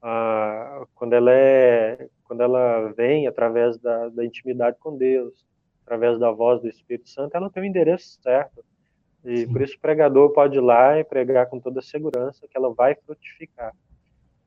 [0.00, 5.44] Ah, quando ela é, quando ela vem através da, da intimidade com Deus,
[5.82, 8.64] através da voz do Espírito Santo, ela tem o endereço certo.
[9.24, 9.52] E Sim.
[9.52, 12.94] por isso o pregador pode ir lá e pregar com toda segurança que ela vai
[12.94, 13.74] frutificar.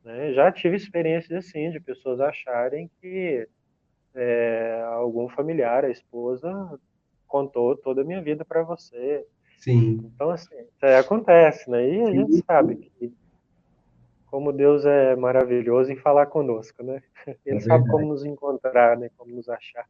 [0.03, 0.33] Né?
[0.33, 3.47] Já tive experiências assim, de pessoas acharem que
[4.15, 6.79] é, algum familiar, a esposa,
[7.27, 9.25] contou toda a minha vida para você.
[9.59, 10.11] Sim.
[10.13, 11.87] Então, assim, isso aí acontece, né?
[11.87, 12.13] E a Sim.
[12.13, 13.13] gente sabe que
[14.27, 17.01] como Deus é maravilhoso em falar conosco, né?
[17.45, 19.09] Ele é sabe como nos encontrar, né?
[19.17, 19.87] Como nos achar.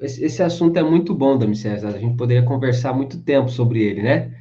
[0.00, 1.88] Esse, esse assunto é muito bom, Dami César.
[1.88, 4.32] A gente poderia conversar muito tempo sobre ele, né?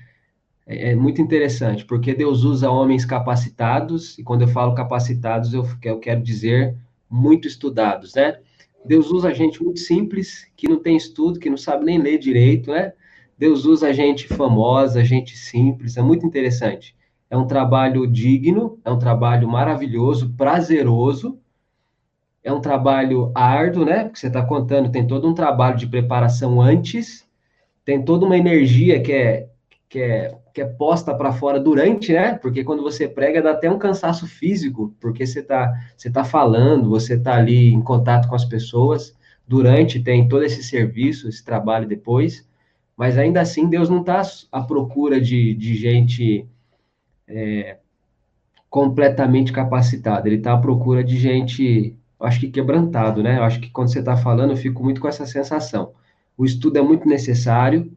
[0.66, 5.66] É, é, muito interessante, porque Deus usa homens capacitados, e quando eu falo capacitados, eu,
[5.84, 6.76] eu quero dizer
[7.10, 8.38] muito estudados, né?
[8.86, 12.72] Deus usa gente muito simples, que não tem estudo, que não sabe nem ler direito,
[12.72, 12.94] né?
[13.38, 16.96] Deus usa gente famosa, gente simples, é muito interessante.
[17.30, 21.40] É um trabalho digno, é um trabalho maravilhoso, prazeroso,
[22.48, 24.06] é um trabalho árduo, né?
[24.06, 27.28] Porque você está contando, tem todo um trabalho de preparação antes,
[27.84, 29.50] tem toda uma energia que é,
[29.90, 32.36] que é, que é posta para fora durante, né?
[32.36, 36.90] Porque quando você prega dá até um cansaço físico, porque você está você tá falando,
[36.90, 39.14] você está ali em contato com as pessoas.
[39.46, 42.48] Durante tem todo esse serviço, esse trabalho depois,
[42.96, 44.22] mas ainda assim Deus não está
[44.54, 46.48] à procura de, de gente
[47.28, 47.78] é,
[48.70, 53.38] completamente capacitado, ele está à procura de gente, acho que quebrantado, né?
[53.38, 55.94] Eu acho que quando você está falando, eu fico muito com essa sensação.
[56.38, 57.92] O estudo é muito necessário,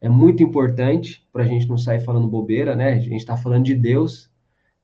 [0.00, 2.92] é muito importante para a gente não sair falando bobeira, né?
[2.92, 4.30] A gente está falando de Deus,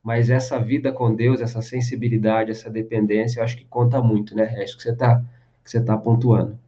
[0.03, 4.55] mas essa vida com Deus, essa sensibilidade, essa dependência, eu acho que conta muito, né?
[4.57, 5.22] É isso que você está
[5.62, 6.59] que você tá pontuando.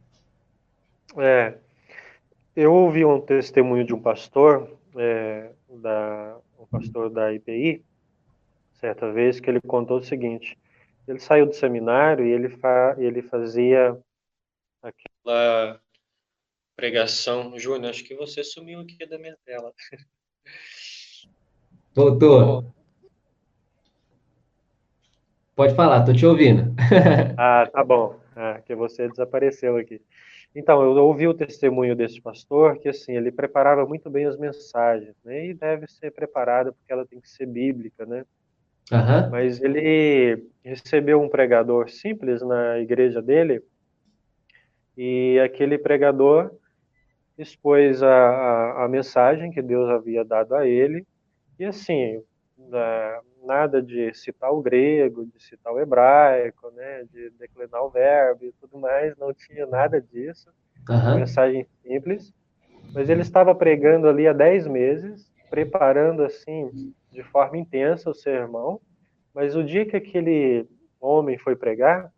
[1.17, 1.55] É,
[2.55, 7.83] eu ouvi um testemunho de um pastor, é, da, um pastor da IPI,
[8.73, 10.57] certa vez, que ele contou o seguinte:
[11.07, 13.97] ele saiu do seminário e ele, fa, ele fazia
[14.81, 15.79] aquela
[16.75, 17.57] pregação.
[17.59, 19.73] Júnior, acho que você sumiu aqui da minha tela.
[21.93, 22.65] Doutor.
[25.55, 26.73] Pode falar, tô te ouvindo.
[27.37, 28.19] ah, tá bom.
[28.35, 30.01] Ah, que você desapareceu aqui.
[30.55, 35.15] Então, eu ouvi o testemunho desse pastor que, assim, ele preparava muito bem as mensagens,
[35.23, 35.47] né?
[35.47, 38.25] E deve ser preparada porque ela tem que ser bíblica, né?
[38.91, 39.29] Uhum.
[39.29, 43.61] Mas ele recebeu um pregador simples na igreja dele
[44.97, 46.51] e aquele pregador
[47.37, 51.05] expôs a, a, a mensagem que Deus havia dado a ele
[51.57, 52.21] e, assim,
[53.43, 58.51] nada de citar o grego, de citar o hebraico, né, de declinar o verbo e
[58.53, 60.49] tudo mais, não tinha nada disso.
[60.89, 61.15] Uhum.
[61.15, 62.33] Mensagem simples.
[62.93, 68.81] Mas ele estava pregando ali há 10 meses, preparando assim de forma intensa o sermão.
[69.31, 70.67] Mas o dia que aquele
[70.99, 72.11] homem foi pregar,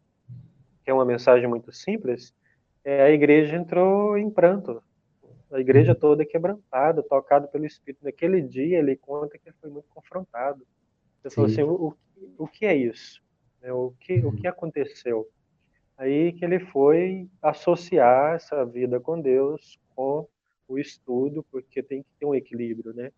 [0.81, 2.33] que é uma mensagem muito simples,
[2.81, 4.81] é, a igreja entrou em pranto.
[5.51, 8.05] A igreja toda quebrantada, tocada pelo Espírito.
[8.05, 10.65] Naquele dia ele conta que ele foi muito confrontado
[11.25, 11.29] Sim.
[11.35, 11.93] falou assim, o,
[12.37, 13.21] o que é isso?
[13.61, 15.27] É, o, que, o que aconteceu?
[15.97, 20.25] Aí que ele foi associar essa vida com Deus com
[20.69, 23.11] o estudo, porque tem que ter um equilíbrio, né?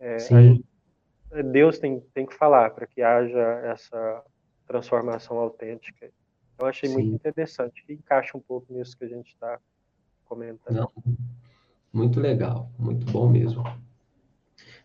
[0.00, 0.16] É,
[1.42, 4.22] Deus tem, tem que falar para que haja essa
[4.66, 6.10] transformação autêntica.
[6.58, 6.94] Eu achei Sim.
[6.94, 9.58] muito interessante, que encaixa um pouco nisso que a gente está
[10.24, 10.74] comentando.
[10.74, 10.90] Não,
[11.92, 13.64] muito legal, muito bom mesmo.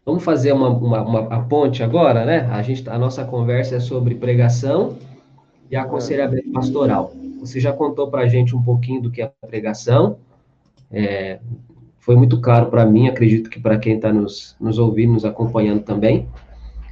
[0.06, 2.39] Vamos fazer uma, uma, uma ponte agora, né?
[2.52, 4.97] A, gente, a nossa conversa é sobre pregação
[5.69, 7.13] e aconselhamento pastoral.
[7.39, 10.17] Você já contou para a gente um pouquinho do que é pregação.
[10.91, 11.39] É,
[12.01, 15.83] foi muito claro para mim, acredito que para quem está nos, nos ouvindo, nos acompanhando
[15.83, 16.27] também.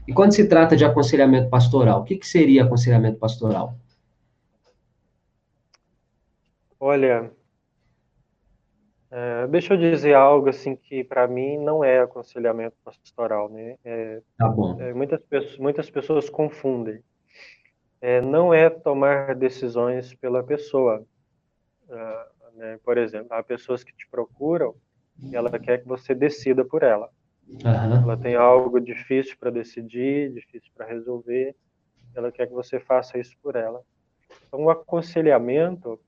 [0.08, 3.76] E quando se trata de aconselhamento pastoral, o que, que seria aconselhamento pastoral?
[6.80, 7.32] Olha,
[9.12, 13.78] é, deixa eu dizer algo assim que para mim não é aconselhamento pastoral, né?
[13.84, 14.80] É, tá bom.
[14.80, 17.04] É, muitas, pessoas, muitas pessoas confundem.
[18.00, 21.04] É, não é tomar decisões pela pessoa.
[21.90, 22.80] Uh, né?
[22.84, 24.76] Por exemplo, há pessoas que te procuram
[25.24, 27.10] e ela quer que você decida por ela.
[27.48, 28.04] Uhum.
[28.04, 31.56] Ela tem algo difícil para decidir, difícil para resolver.
[32.16, 33.82] Ela quer que você faça isso por ela.
[34.48, 36.00] Então, o aconselhamento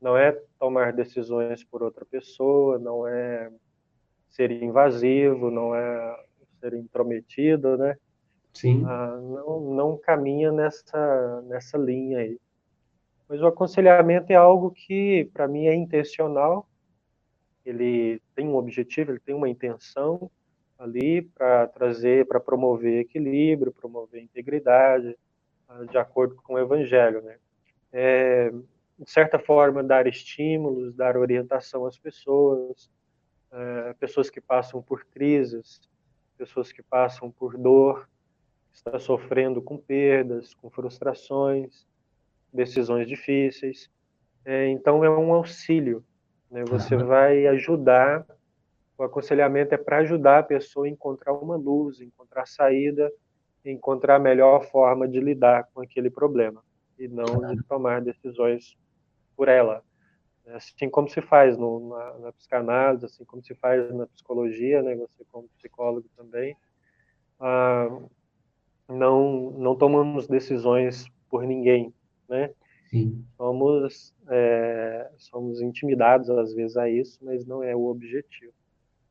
[0.00, 3.50] não é tomar decisões por outra pessoa, não é
[4.28, 6.24] ser invasivo, não é
[6.60, 7.96] ser intrometido, né?
[8.52, 8.84] Sim.
[8.86, 12.38] Ah, não, não caminha nessa, nessa linha aí.
[13.28, 16.67] Mas o aconselhamento é algo que, para mim, é intencional.
[17.68, 20.30] Ele tem um objetivo, ele tem uma intenção
[20.78, 25.16] ali para trazer, para promover equilíbrio, promover integridade,
[25.68, 27.38] ah, de acordo com o Evangelho, né?
[27.92, 32.90] É, de certa forma, dar estímulos, dar orientação às pessoas,
[33.52, 35.80] é, pessoas que passam por crises,
[36.36, 38.08] pessoas que passam por dor,
[38.72, 41.86] está sofrendo com perdas, com frustrações,
[42.52, 43.90] decisões difíceis.
[44.44, 46.04] É, então, é um auxílio.
[46.50, 46.64] Né?
[46.64, 47.06] Você uhum.
[47.06, 48.26] vai ajudar,
[48.96, 53.10] o aconselhamento é para ajudar a pessoa a encontrar uma luz, encontrar saída,
[53.64, 56.62] encontrar a melhor forma de lidar com aquele problema
[56.98, 58.76] e não de tomar decisões
[59.36, 59.82] por ela.
[60.48, 64.96] Assim como se faz no, na, na, psicanálise, assim como se faz na psicologia, né?
[64.96, 66.56] Você como psicólogo também.
[67.38, 67.88] Ah,
[68.88, 71.92] não, não tomamos decisões por ninguém,
[72.26, 72.50] né?
[72.90, 73.24] Sim.
[73.36, 78.52] Somos, é, somos intimidados às vezes a isso, mas não é o objetivo.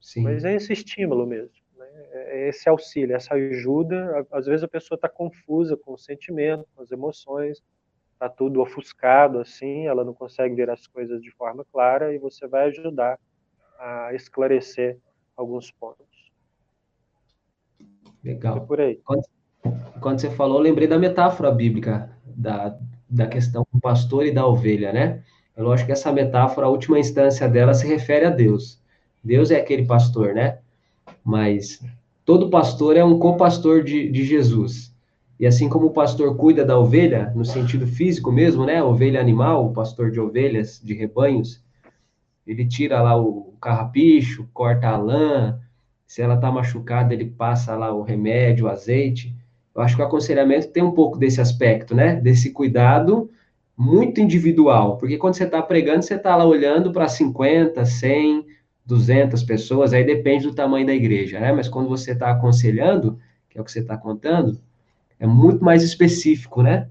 [0.01, 0.23] Sim.
[0.23, 1.87] Mas é esse estímulo mesmo, né?
[2.11, 4.25] é esse auxílio, essa ajuda.
[4.31, 7.61] Às vezes a pessoa está confusa com o sentimento, com as emoções,
[8.17, 12.47] tá tudo ofuscado assim, ela não consegue ver as coisas de forma clara e você
[12.47, 13.19] vai ajudar
[13.77, 14.97] a esclarecer
[15.35, 16.31] alguns pontos.
[18.23, 18.57] Legal.
[18.57, 18.99] É por aí.
[19.05, 19.23] Quando,
[20.01, 22.77] quando, você falou, eu lembrei da metáfora bíblica da,
[23.09, 25.21] da questão do pastor e da ovelha, né?
[25.55, 28.79] É lógico que essa metáfora, a última instância dela se refere a Deus.
[29.23, 30.59] Deus é aquele pastor, né?
[31.23, 31.83] Mas
[32.23, 34.93] todo pastor é um co-pastor de, de Jesus.
[35.39, 38.81] E assim como o pastor cuida da ovelha, no sentido físico mesmo, né?
[38.81, 41.61] Ovelha animal, o pastor de ovelhas, de rebanhos,
[42.45, 45.59] ele tira lá o carrapicho, corta a lã,
[46.07, 49.35] se ela está machucada, ele passa lá o remédio, o azeite.
[49.77, 52.15] Eu acho que o aconselhamento tem um pouco desse aspecto, né?
[52.15, 53.29] Desse cuidado
[53.77, 58.43] muito individual, porque quando você está pregando, você está lá olhando para 50, 100,
[58.83, 61.51] 200 pessoas, aí depende do tamanho da igreja, né?
[61.51, 64.59] Mas quando você está aconselhando, que é o que você está contando,
[65.19, 66.89] é muito mais específico, né?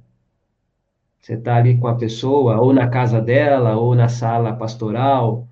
[1.21, 5.49] Você está ali com a pessoa, ou na casa dela, ou na sala pastoral,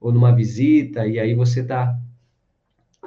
[0.00, 1.94] ou numa visita, e aí você está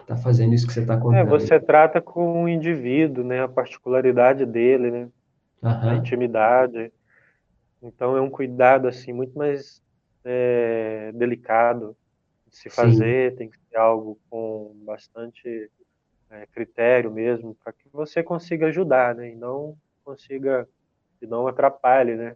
[0.06, 1.16] tá fazendo isso que você está contando.
[1.18, 3.44] É, você trata com o indivíduo, né?
[3.44, 5.10] A particularidade dele, né?
[5.62, 5.90] Uhum.
[5.90, 6.92] A intimidade.
[7.82, 9.82] Então é um cuidado assim muito mais
[10.24, 11.96] é, delicado
[12.48, 13.38] de se fazer, Sim.
[13.38, 15.70] tem que ser algo com bastante
[16.30, 19.32] é, critério mesmo, para que você consiga ajudar, né?
[19.32, 20.68] E não consiga,
[21.22, 22.36] e não atrapalhe, né?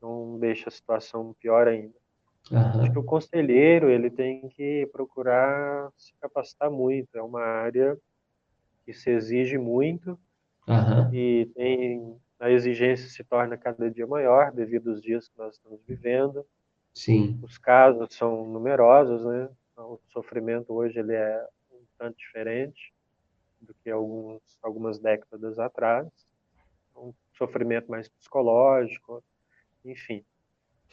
[0.00, 1.94] Não deixe a situação pior ainda.
[2.50, 2.80] Uhum.
[2.80, 7.16] Acho que o conselheiro ele tem que procurar se capacitar muito.
[7.16, 7.98] É uma área
[8.84, 10.18] que se exige muito
[10.68, 11.12] uhum.
[11.12, 15.80] e tem a exigência se torna cada dia maior devido aos dias que nós estamos
[15.86, 16.46] vivendo.
[16.94, 17.38] Sim.
[17.42, 19.48] Os casos são numerosos, né?
[19.76, 22.92] O sofrimento hoje ele é um tanto diferente
[23.60, 26.06] do que alguns, algumas décadas atrás.
[26.94, 29.22] Um sofrimento mais psicológico,
[29.84, 30.24] enfim.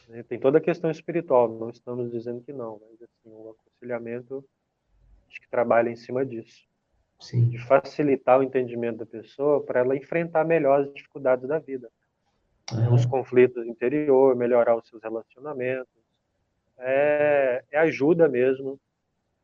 [0.08, 0.22] Né?
[0.22, 4.44] Tem toda a questão espiritual, não estamos dizendo que não, mas assim, o aconselhamento
[5.28, 6.66] acho que trabalha em cima disso.
[7.20, 7.48] Sim.
[7.48, 11.90] de facilitar o entendimento da pessoa para ela enfrentar melhor as dificuldades da vida.
[12.92, 15.88] Os conflitos interior, melhorar os seus relacionamentos.
[16.76, 18.80] É, é ajuda mesmo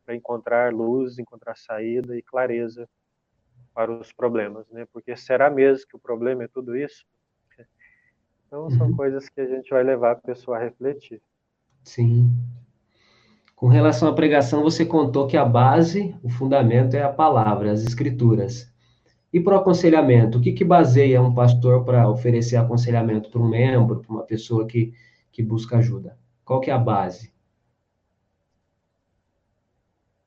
[0.05, 2.87] para encontrar luz, encontrar saída e clareza
[3.73, 4.85] para os problemas, né?
[4.91, 7.05] Porque será mesmo que o problema é tudo isso?
[8.51, 8.95] Então são uhum.
[8.97, 11.21] coisas que a gente vai levar a pessoa a refletir.
[11.85, 12.35] Sim.
[13.55, 17.81] Com relação à pregação, você contou que a base, o fundamento é a palavra, as
[17.81, 18.69] escrituras.
[19.31, 23.47] E para o aconselhamento, o que, que baseia um pastor para oferecer aconselhamento para um
[23.47, 24.93] membro, para uma pessoa que,
[25.31, 26.17] que busca ajuda?
[26.43, 27.33] Qual que é a base?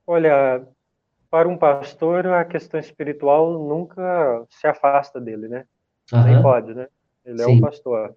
[0.07, 0.67] Olha,
[1.31, 5.67] para um pastor, a questão espiritual nunca se afasta dele, né?
[6.11, 6.25] Uhum.
[6.25, 6.89] Nem pode, né?
[7.25, 7.45] Ele Sim.
[7.45, 8.15] é um pastor.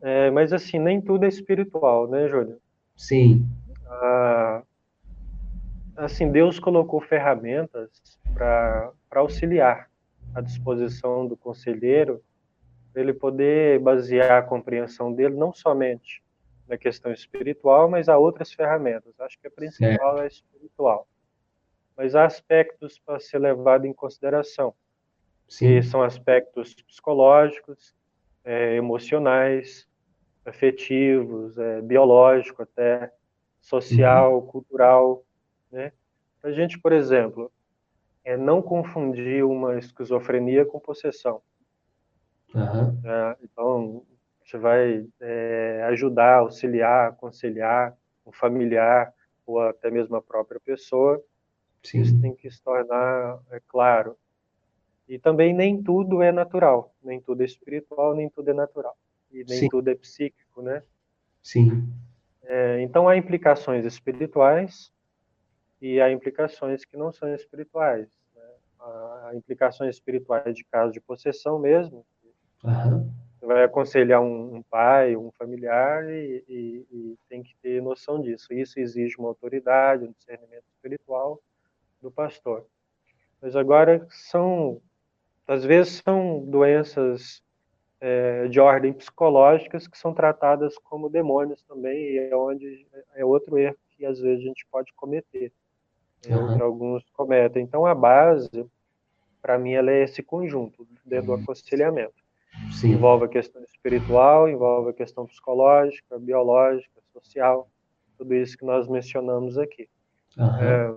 [0.00, 2.60] É, mas assim, nem tudo é espiritual, né, Júlio?
[2.96, 3.46] Sim.
[3.86, 4.62] Ah,
[5.96, 7.90] assim, Deus colocou ferramentas
[8.32, 9.90] para auxiliar
[10.34, 12.22] à disposição do conselheiro,
[12.92, 16.22] para ele poder basear a compreensão dele não somente
[16.68, 19.18] na questão espiritual, mas há outras ferramentas.
[19.20, 21.08] Acho que a principal é, é espiritual.
[21.96, 24.74] Mas há aspectos para ser levado em consideração,
[25.48, 25.66] Sim.
[25.66, 27.94] que são aspectos psicológicos,
[28.44, 29.88] é, emocionais,
[30.44, 33.12] afetivos, é, biológicos até,
[33.60, 34.46] social, uhum.
[34.46, 35.24] cultural,
[35.70, 35.92] né?
[36.42, 37.50] A gente, por exemplo,
[38.24, 41.42] é não confundir uma esquizofrenia com possessão.
[42.54, 43.00] Uhum.
[43.04, 44.04] É, então,
[44.44, 49.12] você vai é, ajudar, auxiliar, aconselhar um familiar
[49.46, 51.22] ou até mesmo a própria pessoa.
[51.82, 52.00] Sim.
[52.00, 54.16] Isso tem que se tornar é, claro.
[55.08, 58.96] E também nem tudo é natural, nem tudo é espiritual, nem tudo é natural.
[59.30, 59.68] E nem Sim.
[59.68, 60.82] tudo é psíquico, né?
[61.42, 61.88] Sim.
[62.42, 64.92] É, então, há implicações espirituais
[65.80, 68.08] e há implicações que não são espirituais.
[68.34, 68.42] Né?
[68.80, 72.04] Há implicações espirituais de caso de possessão mesmo.
[72.64, 73.10] Uhum.
[73.38, 78.20] Você vai aconselhar um, um pai, um familiar e, e, e, tem que ter noção
[78.20, 78.52] disso.
[78.52, 81.40] Isso exige uma autoridade, um discernimento espiritual
[82.02, 82.66] do pastor.
[83.40, 84.82] Mas agora são,
[85.48, 87.42] às vezes são doenças
[88.00, 93.58] é, de ordem psicológicas que são tratadas como demônios também, e é onde é outro
[93.58, 95.52] erro que às vezes a gente pode cometer,
[96.28, 96.56] uhum.
[96.56, 97.62] que alguns cometem.
[97.64, 98.66] Então a base,
[99.42, 101.42] para mim, ela é esse conjunto dentro do uhum.
[101.42, 102.14] aconselhamento.
[102.72, 102.92] Sim.
[102.92, 107.68] Envolve a questão espiritual, envolve a questão psicológica, biológica, social,
[108.16, 109.88] tudo isso que nós mencionamos aqui.
[110.36, 110.62] Uhum.
[110.62, 110.96] É,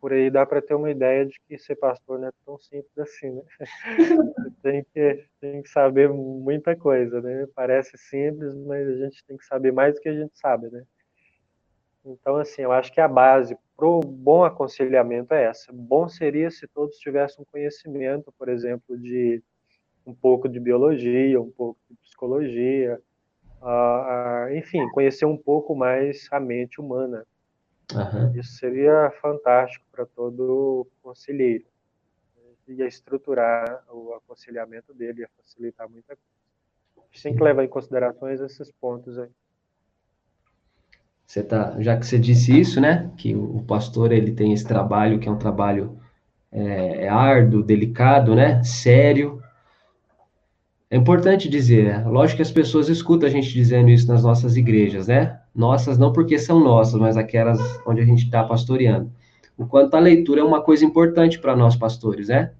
[0.00, 2.98] por aí dá para ter uma ideia de que ser pastor não é tão simples
[2.98, 3.42] assim, né?
[4.62, 7.46] tem, que, tem que saber muita coisa, né?
[7.54, 10.84] Parece simples, mas a gente tem que saber mais do que a gente sabe, né?
[12.04, 15.72] Então, assim, eu acho que a base para o bom aconselhamento é essa.
[15.72, 19.42] Bom seria se todos tivessem um conhecimento, por exemplo, de
[20.06, 23.00] um pouco de biologia, um pouco de psicologia,
[23.60, 27.26] uh, uh, enfim, conhecer um pouco mais a mente humana
[27.94, 28.38] Uhum.
[28.38, 31.64] Isso seria fantástico para todo conselheiro.
[32.68, 37.22] Ia estruturar o aconselhamento dele, ia facilitar muita coisa.
[37.22, 39.30] Tem que levar em consideração esses pontos aí.
[41.26, 45.18] Você tá, já que você disse isso, né, que o pastor ele tem esse trabalho
[45.18, 46.00] que é um trabalho
[46.52, 49.42] é, é árduo, delicado, né, sério.
[50.88, 55.08] É importante dizer, lógico que as pessoas escutam a gente dizendo isso nas nossas igrejas,
[55.08, 55.40] né?
[55.56, 59.10] Nossas não porque são nossas, mas aquelas onde a gente está pastoreando.
[59.56, 62.52] O quanto a leitura é uma coisa importante para nós pastores, né?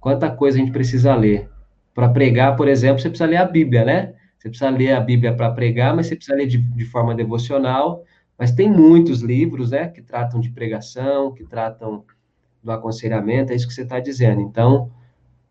[0.00, 1.48] Quanta coisa a gente precisa ler.
[1.94, 4.14] Para pregar, por exemplo, você precisa ler a Bíblia, né?
[4.36, 8.02] Você precisa ler a Bíblia para pregar, mas você precisa ler de, de, forma devocional.
[8.36, 12.04] Mas tem muitos livros, né, que tratam de pregação, que tratam
[12.60, 14.40] do aconselhamento, é isso que você está dizendo.
[14.40, 14.90] Então,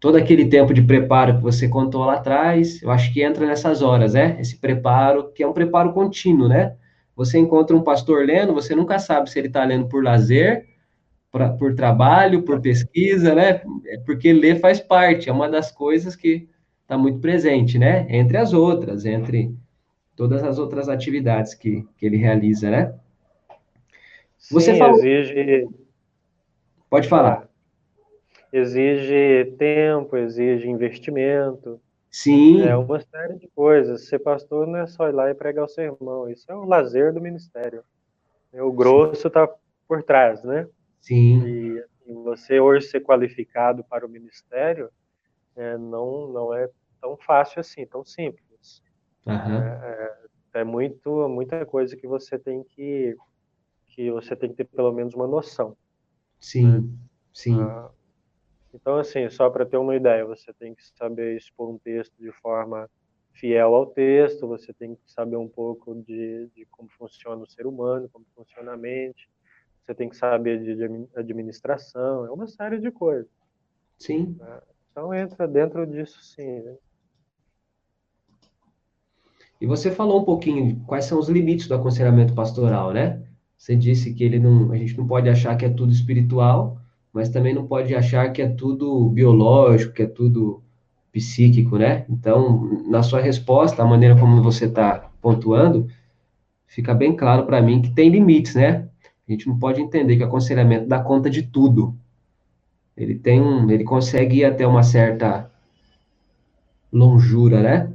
[0.03, 3.81] todo aquele tempo de preparo que você contou lá atrás, eu acho que entra nessas
[3.81, 4.35] horas, né?
[4.37, 6.75] Esse preparo, que é um preparo contínuo, né?
[7.15, 10.67] Você encontra um pastor lendo, você nunca sabe se ele está lendo por lazer,
[11.31, 13.61] pra, por trabalho, por pesquisa, né?
[13.85, 16.49] É porque ler faz parte, é uma das coisas que
[16.81, 18.05] está muito presente, né?
[18.09, 19.55] Entre as outras, entre
[20.17, 22.93] todas as outras atividades que, que ele realiza, né?
[24.51, 24.97] Você Sim, falou...
[25.01, 25.69] exige.
[26.89, 27.52] Pode falar.
[28.53, 31.81] Exige tempo, exige investimento.
[32.11, 32.61] Sim.
[32.61, 34.07] É uma série de coisas.
[34.07, 36.29] Ser pastor não é só ir lá e pregar o sermão.
[36.29, 37.83] Isso é o lazer do ministério.
[38.53, 39.49] O grosso está
[39.87, 40.67] por trás, né?
[41.01, 41.43] Sim.
[41.43, 44.91] E assim, você hoje ser qualificado para o ministério
[45.55, 46.69] é, não, não é
[47.01, 48.83] tão fácil assim, tão simples.
[49.25, 49.57] Uhum.
[49.57, 50.17] É,
[50.53, 53.15] é, muito, muita coisa que você tem que
[53.87, 55.75] que você tem que ter pelo menos uma noção.
[56.39, 56.83] Sim, né?
[57.31, 57.59] sim.
[57.59, 57.89] Ah,
[58.73, 62.31] então, assim, só para ter uma ideia, você tem que saber expor um texto de
[62.31, 62.89] forma
[63.33, 67.65] fiel ao texto, você tem que saber um pouco de, de como funciona o ser
[67.67, 69.29] humano, como funciona a mente,
[69.81, 73.29] você tem que saber de, de administração, é uma série de coisas.
[73.97, 74.35] Sim.
[74.39, 74.61] Né?
[74.91, 76.61] Então entra dentro disso sim.
[76.61, 76.75] Né?
[79.59, 83.25] E você falou um pouquinho quais são os limites do aconselhamento pastoral, né?
[83.57, 86.82] Você disse que ele não, a gente não pode achar que é tudo espiritual,
[87.13, 90.63] mas também não pode achar que é tudo biológico, que é tudo
[91.11, 92.05] psíquico, né?
[92.09, 95.87] Então, na sua resposta, a maneira como você está pontuando,
[96.65, 98.89] fica bem claro para mim que tem limites, né?
[99.27, 101.95] A gente não pode entender que o aconselhamento dá conta de tudo.
[102.97, 105.49] Ele tem um, ele consegue ir até uma certa
[106.91, 107.93] longura, né?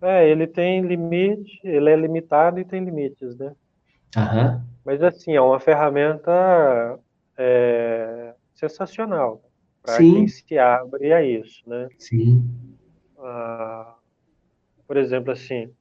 [0.00, 3.52] É, ele tem limite, ele é limitado e tem limites, né?
[4.16, 4.64] Aham.
[4.84, 6.98] Mas assim, é uma ferramenta
[7.36, 9.42] é, sensacional
[9.82, 11.88] para quem se abre a isso, né?
[11.96, 12.44] Sim.
[13.18, 13.94] Ah,
[14.86, 15.72] por exemplo, assim,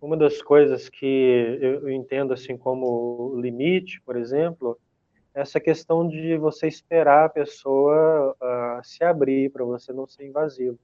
[0.00, 4.78] uma das coisas que eu entendo assim como limite, por exemplo,
[5.34, 10.26] é essa questão de você esperar a pessoa uh, se abrir para você não ser
[10.26, 10.78] invasivo.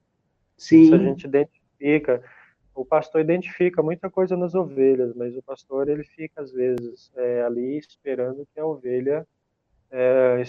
[0.56, 0.82] Sim.
[0.82, 2.22] Isso a gente identifica,
[2.74, 7.42] o pastor identifica muita coisa nas ovelhas, mas o pastor ele fica às vezes é,
[7.42, 9.26] ali esperando que a ovelha
[9.92, 10.42] é,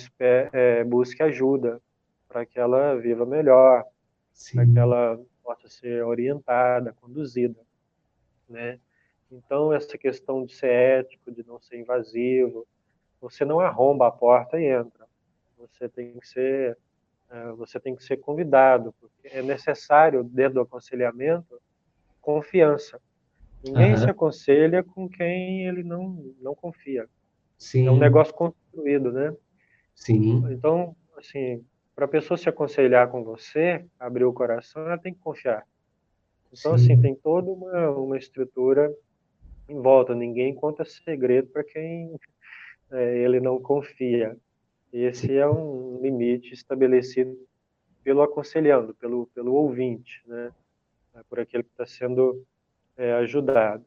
[0.54, 1.80] é, busque ajuda
[2.28, 3.84] para que ela viva melhor,
[4.54, 7.60] para que ela possa ser orientada, conduzida
[8.54, 8.80] né?
[9.32, 12.68] Então, essa questão de ser ético, de não ser invasivo,
[13.20, 15.08] você não arromba a porta e entra.
[15.58, 16.78] Você tem que ser,
[17.30, 21.60] é, você tem que ser convidado, porque é necessário, dentro do aconselhamento,
[22.22, 23.02] confiança.
[23.64, 23.98] Ninguém uhum.
[23.98, 27.10] se aconselha com quem ele não, não confia.
[27.64, 27.88] Sim.
[27.88, 29.34] É um negócio construído, né?
[29.95, 30.43] Sim.
[30.51, 31.64] Então, assim,
[31.95, 35.66] para a pessoa se aconselhar com você, abrir o coração, ela tem que confiar.
[36.51, 36.93] Então, assim, Sim.
[36.93, 38.93] assim, tem toda uma, uma estrutura
[39.70, 40.14] em volta.
[40.14, 42.14] Ninguém conta segredo para quem
[42.91, 44.36] é, ele não confia.
[44.91, 47.34] Esse é um limite estabelecido
[48.03, 50.51] pelo aconselhando, pelo, pelo ouvinte, né?
[51.16, 52.45] É por aquele que está sendo
[52.97, 53.86] é, ajudado.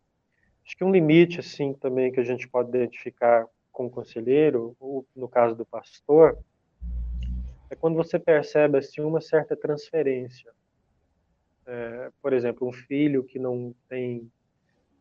[0.64, 3.46] Acho que um limite, assim, também que a gente pode identificar
[3.76, 6.38] com o conselheiro, ou no caso do pastor,
[7.68, 10.50] é quando você percebe, assim, uma certa transferência
[11.66, 14.30] é, por exemplo, um filho que não tem,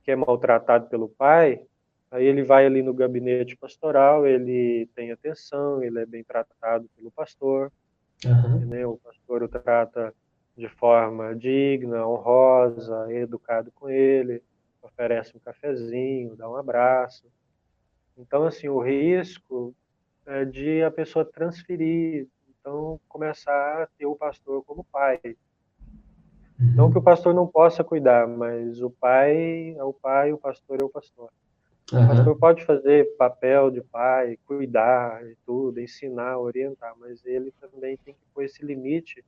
[0.04, 1.62] que é maltratado pelo pai,
[2.10, 7.12] aí ele vai ali no gabinete pastoral, ele tem atenção, ele é bem tratado pelo
[7.12, 7.72] pastor,
[8.26, 8.66] uhum.
[8.66, 8.86] né?
[8.86, 10.14] o pastor o trata
[10.58, 14.42] de forma digna, honrosa, educado com ele,
[14.82, 17.26] oferece um cafezinho, dá um abraço.
[18.18, 19.76] Então, assim, o risco
[20.26, 22.28] é de a pessoa transferir,
[22.60, 25.20] então começar a ter o pastor como pai,
[26.58, 30.82] não que o pastor não possa cuidar, mas o pai é o pai, o pastor
[30.82, 31.30] é o pastor.
[31.92, 32.04] Uhum.
[32.04, 37.98] O pastor pode fazer papel de pai, cuidar e tudo, ensinar, orientar, mas ele também
[37.98, 39.24] tem que pôr esse limite,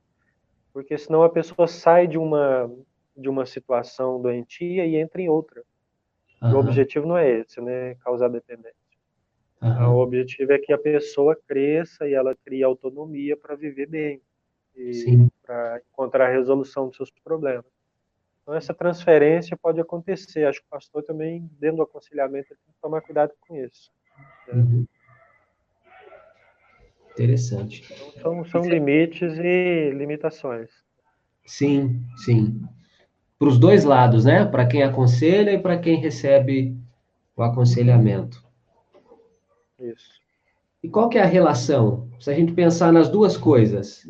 [0.72, 2.70] porque senão a pessoa sai de uma
[3.16, 5.64] de uma situação doentia e entra em outra.
[6.40, 6.54] Uhum.
[6.54, 7.94] O objetivo não é esse, né?
[7.96, 8.74] Causar dependência.
[9.60, 9.94] Uhum.
[9.94, 14.22] O objetivo é que a pessoa cresça e ela crie autonomia para viver bem
[14.76, 17.64] e para encontrar a resolução dos seus problemas.
[18.42, 20.46] Então, essa transferência pode acontecer.
[20.46, 23.90] Acho que o pastor também, dentro do aconselhamento, tem que tomar cuidado com isso.
[24.46, 24.54] Né?
[24.54, 24.86] Uhum.
[27.10, 27.84] Interessante.
[28.16, 30.70] Então, são, são limites e limitações.
[31.44, 32.62] Sim, sim.
[33.38, 34.44] Para os dois lados, né?
[34.44, 36.76] Para quem aconselha e para quem recebe
[37.36, 38.44] o aconselhamento.
[39.78, 40.18] Isso.
[40.82, 42.08] E qual que é a relação?
[42.18, 44.08] Se a gente pensar nas duas coisas,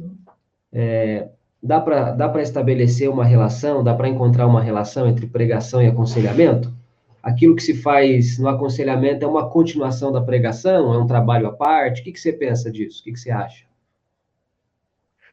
[0.72, 1.28] é,
[1.62, 6.72] dá para dá estabelecer uma relação, dá para encontrar uma relação entre pregação e aconselhamento?
[7.22, 10.94] Aquilo que se faz no aconselhamento é uma continuação da pregação?
[10.94, 12.00] É um trabalho à parte?
[12.00, 13.00] O que, que você pensa disso?
[13.00, 13.66] O que, que você acha?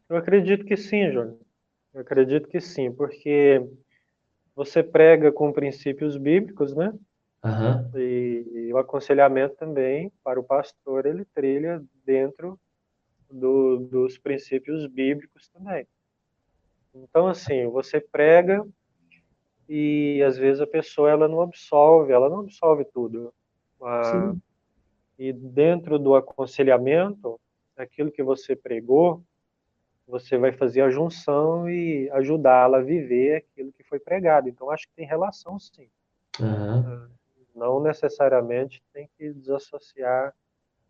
[0.09, 1.37] Eu acredito que sim, Júnior.
[1.93, 3.65] Eu acredito que sim, porque
[4.55, 6.93] você prega com princípios bíblicos, né?
[7.43, 7.99] Uhum.
[7.99, 12.59] E, e, o aconselhamento também, para o pastor, ele trilha dentro
[13.29, 15.85] do, dos princípios bíblicos também.
[16.93, 18.65] Então, assim, você prega
[19.67, 23.33] e às vezes a pessoa ela não absolve, ela não absolve tudo.
[23.81, 24.33] Ah,
[25.19, 27.39] e dentro do aconselhamento,
[27.77, 29.23] aquilo que você pregou,
[30.07, 34.47] você vai fazer a junção e ajudá-la a viver aquilo que foi pregado.
[34.47, 35.89] Então, acho que tem relação, sim.
[36.39, 37.07] Uhum
[37.55, 40.35] não necessariamente tem que desassociar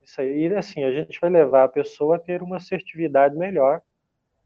[0.01, 0.47] isso aí.
[0.47, 3.81] E assim, a gente vai levar a pessoa a ter uma assertividade melhor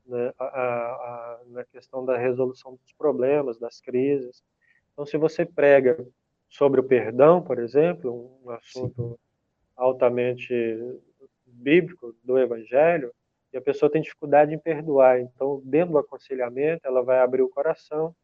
[0.05, 4.43] né, a, a, na questão da resolução dos problemas, das crises.
[4.91, 6.05] Então, se você prega
[6.49, 9.15] sobre o perdão, por exemplo, um assunto Sim.
[9.77, 10.53] altamente
[11.45, 13.13] bíblico do Evangelho,
[13.51, 17.49] e a pessoa tem dificuldade em perdoar, então, dentro do aconselhamento, ela vai abrir o
[17.49, 18.15] coração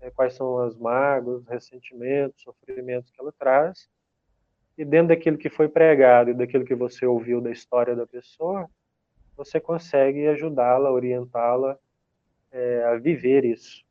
[0.00, 3.88] né, quais são as mágoas, ressentimentos, sofrimentos que ela traz,
[4.76, 8.68] e dentro daquilo que foi pregado e daquilo que você ouviu da história da pessoa,
[9.36, 11.76] você consegue ajudá-la, orientá-la
[12.50, 13.84] é, a viver isso,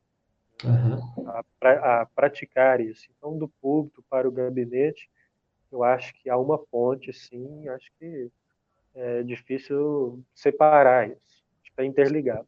[0.64, 1.28] uhum.
[1.28, 3.08] a, pra, a, praticar isso.
[3.16, 5.10] Então, do púlpito para o gabinete,
[5.70, 8.30] eu acho que há uma ponte, sim, acho que
[8.98, 12.46] é difícil separar isso, está interligado.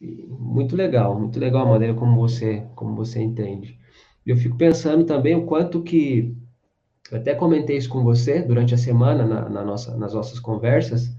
[0.00, 3.78] Muito legal, muito legal a maneira como você, como você entende.
[4.24, 6.34] Eu fico pensando também o quanto que,
[7.10, 11.14] eu até comentei isso com você durante a semana na, na nossa, nas nossas conversas,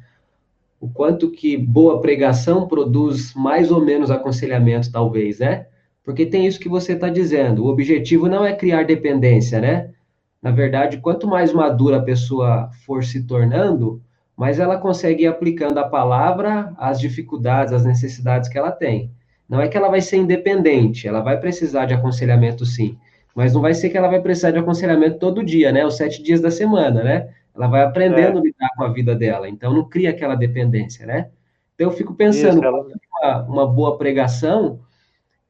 [0.80, 5.68] o quanto que boa pregação produz mais ou menos aconselhamento, talvez, né?
[6.04, 7.66] Porque tem isso que você está dizendo.
[7.66, 9.94] O objetivo não é criar dependência, né?
[10.42, 14.02] Na verdade, quanto mais madura a pessoa for se tornando,
[14.38, 19.12] mas ela consegue ir aplicando a palavra às dificuldades, às necessidades que ela tem.
[19.50, 22.98] Não é que ela vai ser independente, ela vai precisar de aconselhamento sim,
[23.36, 25.86] mas não vai ser que ela vai precisar de aconselhamento todo dia, né?
[25.86, 27.30] Os sete dias da semana, né?
[27.54, 28.40] Ela vai aprendendo é.
[28.40, 31.30] a lidar com a vida dela, então não cria aquela dependência, né?
[31.76, 32.86] Então eu fico pensando, Isso, ela...
[33.22, 34.80] uma, uma boa pregação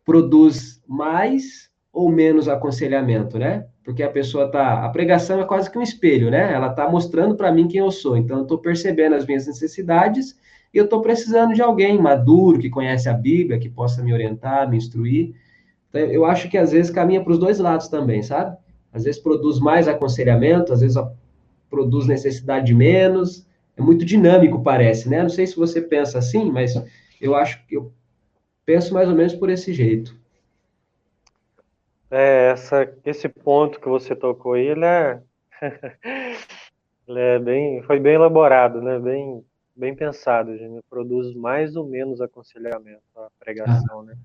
[0.03, 3.65] produz mais ou menos aconselhamento, né?
[3.89, 6.53] porque a pessoa tá, a pregação é quase que um espelho, né?
[6.53, 8.15] Ela tá mostrando para mim quem eu sou.
[8.15, 10.37] Então eu estou percebendo as minhas necessidades
[10.71, 14.69] e eu estou precisando de alguém maduro que conhece a Bíblia, que possa me orientar,
[14.69, 15.33] me instruir.
[15.89, 18.55] Então, eu acho que às vezes caminha para os dois lados também, sabe?
[18.93, 20.95] Às vezes produz mais aconselhamento, às vezes
[21.67, 23.43] produz necessidade de menos.
[23.75, 25.23] É muito dinâmico, parece, né?
[25.23, 26.79] Não sei se você pensa assim, mas
[27.19, 27.91] eu acho que eu
[28.67, 30.15] penso mais ou menos por esse jeito.
[32.11, 35.21] É, essa, esse ponto que você tocou aí, ele é,
[37.07, 38.97] ele é bem, foi bem elaborado, né?
[38.99, 39.45] Bem,
[39.75, 40.83] bem pensado, gente.
[40.89, 44.17] Produz mais ou menos aconselhamento a pregação, né?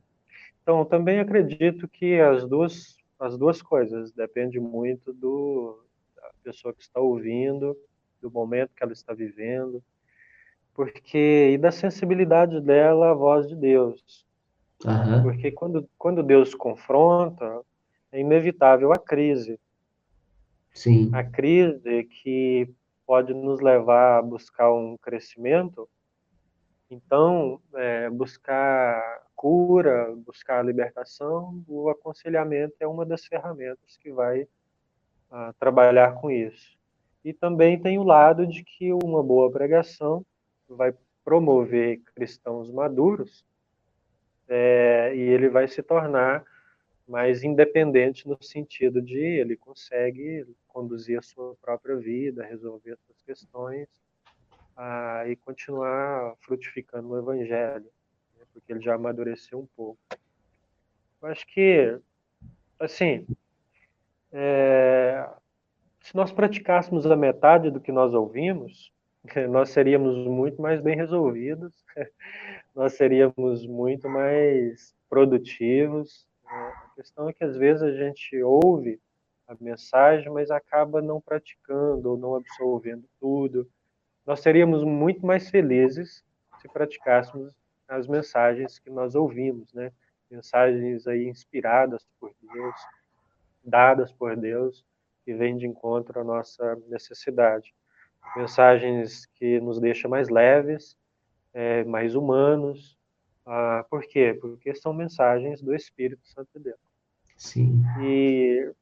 [0.62, 5.78] Então, também acredito que as duas, as duas coisas depende muito do
[6.16, 7.76] da pessoa que está ouvindo,
[8.20, 9.82] do momento que ela está vivendo,
[10.72, 14.24] porque e da sensibilidade dela à voz de Deus.
[14.84, 15.22] Uhum.
[15.22, 17.62] Porque quando, quando Deus confronta,
[18.14, 19.58] é inevitável a crise.
[20.72, 21.10] Sim.
[21.12, 22.68] A crise que
[23.04, 25.88] pode nos levar a buscar um crescimento.
[26.88, 34.46] Então, é, buscar cura, buscar libertação, o aconselhamento é uma das ferramentas que vai
[35.28, 36.78] a, trabalhar com isso.
[37.24, 40.24] E também tem o lado de que uma boa pregação
[40.68, 40.94] vai
[41.24, 43.44] promover cristãos maduros
[44.46, 46.44] é, e ele vai se tornar
[47.06, 53.22] mas independente no sentido de ele consegue conduzir a sua própria vida, resolver as suas
[53.22, 53.88] questões
[54.76, 57.90] ah, e continuar frutificando o evangelho,
[58.36, 60.00] né, porque ele já amadureceu um pouco.
[61.22, 61.98] Eu acho que,
[62.78, 63.26] assim,
[64.32, 65.28] é,
[66.00, 68.92] se nós praticássemos a metade do que nós ouvimos,
[69.48, 71.84] nós seríamos muito mais bem resolvidos,
[72.74, 76.26] nós seríamos muito mais produtivos.
[76.44, 76.83] Né?
[76.94, 79.00] Questão é que às vezes a gente ouve
[79.46, 83.68] a mensagem, mas acaba não praticando ou não absorvendo tudo.
[84.24, 86.24] Nós seríamos muito mais felizes
[86.60, 87.52] se praticássemos
[87.86, 89.92] as mensagens que nós ouvimos, né?
[90.30, 92.74] Mensagens aí inspiradas por Deus,
[93.62, 94.84] dadas por Deus,
[95.24, 97.74] que vêm de encontro à nossa necessidade.
[98.36, 100.96] Mensagens que nos deixam mais leves,
[101.52, 102.98] é, mais humanos.
[103.44, 104.36] Ah, por quê?
[104.40, 106.83] Porque são mensagens do Espírito Santo de Deus.
[107.44, 107.84] Sim.
[108.00, 108.72] E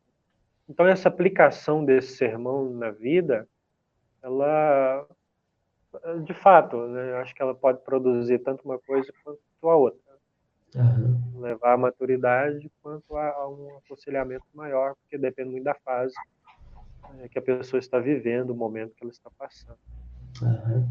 [0.69, 3.47] então essa aplicação desse sermão na vida,
[4.23, 5.05] ela,
[6.25, 10.01] de fato, né, acho que ela pode produzir tanto uma coisa quanto a outra.
[10.75, 11.41] Uhum.
[11.41, 16.15] Levar à maturidade quanto a, a, um aconselhamento maior, porque depende muito da fase
[17.19, 19.77] é, que a pessoa está vivendo, o momento que ela está passando.
[20.41, 20.89] Uhum.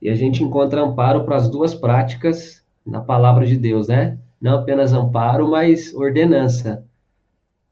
[0.00, 4.18] E a gente encontra amparo para as duas práticas na palavra de Deus, né?
[4.40, 6.84] Não apenas amparo, mas ordenança.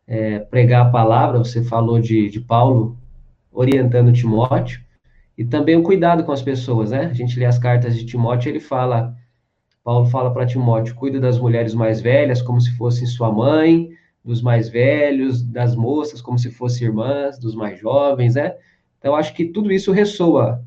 [0.07, 2.97] É, pregar a palavra, você falou de, de Paulo
[3.53, 4.81] orientando Timóteo,
[5.37, 7.07] e também o cuidado com as pessoas, né?
[7.07, 9.15] A gente lê as cartas de Timóteo, ele fala,
[9.85, 13.91] Paulo fala para Timóteo, cuida das mulheres mais velhas como se fossem sua mãe,
[14.25, 18.55] dos mais velhos, das moças como se fossem irmãs, dos mais jovens, né?
[18.99, 20.63] Então, acho que tudo isso ressoa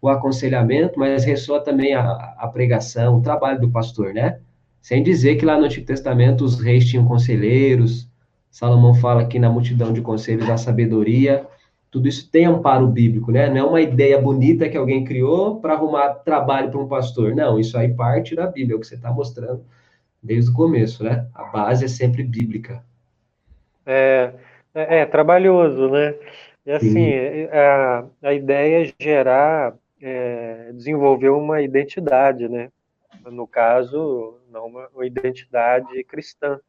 [0.00, 4.40] o aconselhamento, mas ressoa também a, a pregação, o trabalho do pastor, né?
[4.82, 8.10] Sem dizer que lá no Antigo Testamento os reis tinham conselheiros,
[8.50, 11.46] Salomão fala que na multidão de conselhos há sabedoria,
[11.88, 13.48] tudo isso tem amparo bíblico, né?
[13.48, 17.34] Não é uma ideia bonita que alguém criou para arrumar trabalho para um pastor.
[17.34, 19.64] Não, isso aí parte da Bíblia, é o que você está mostrando
[20.22, 21.26] desde o começo, né?
[21.34, 22.82] A base é sempre bíblica.
[23.86, 24.32] É,
[24.74, 26.14] é, é trabalhoso, né?
[26.66, 27.12] E assim,
[27.52, 32.68] a, a ideia é gerar é, desenvolver uma identidade, né?
[33.30, 36.60] No caso, não uma, uma identidade cristã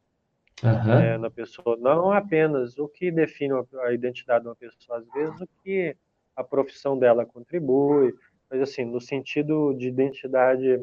[0.62, 0.92] uhum.
[0.92, 1.76] é, na pessoa.
[1.76, 5.96] Não apenas o que define a identidade de uma pessoa, às vezes o que
[6.36, 8.14] a profissão dela contribui,
[8.50, 10.80] mas assim, no sentido de identidade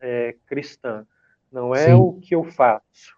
[0.00, 1.06] é, cristã.
[1.50, 1.94] Não é Sim.
[1.94, 3.16] o que eu faço,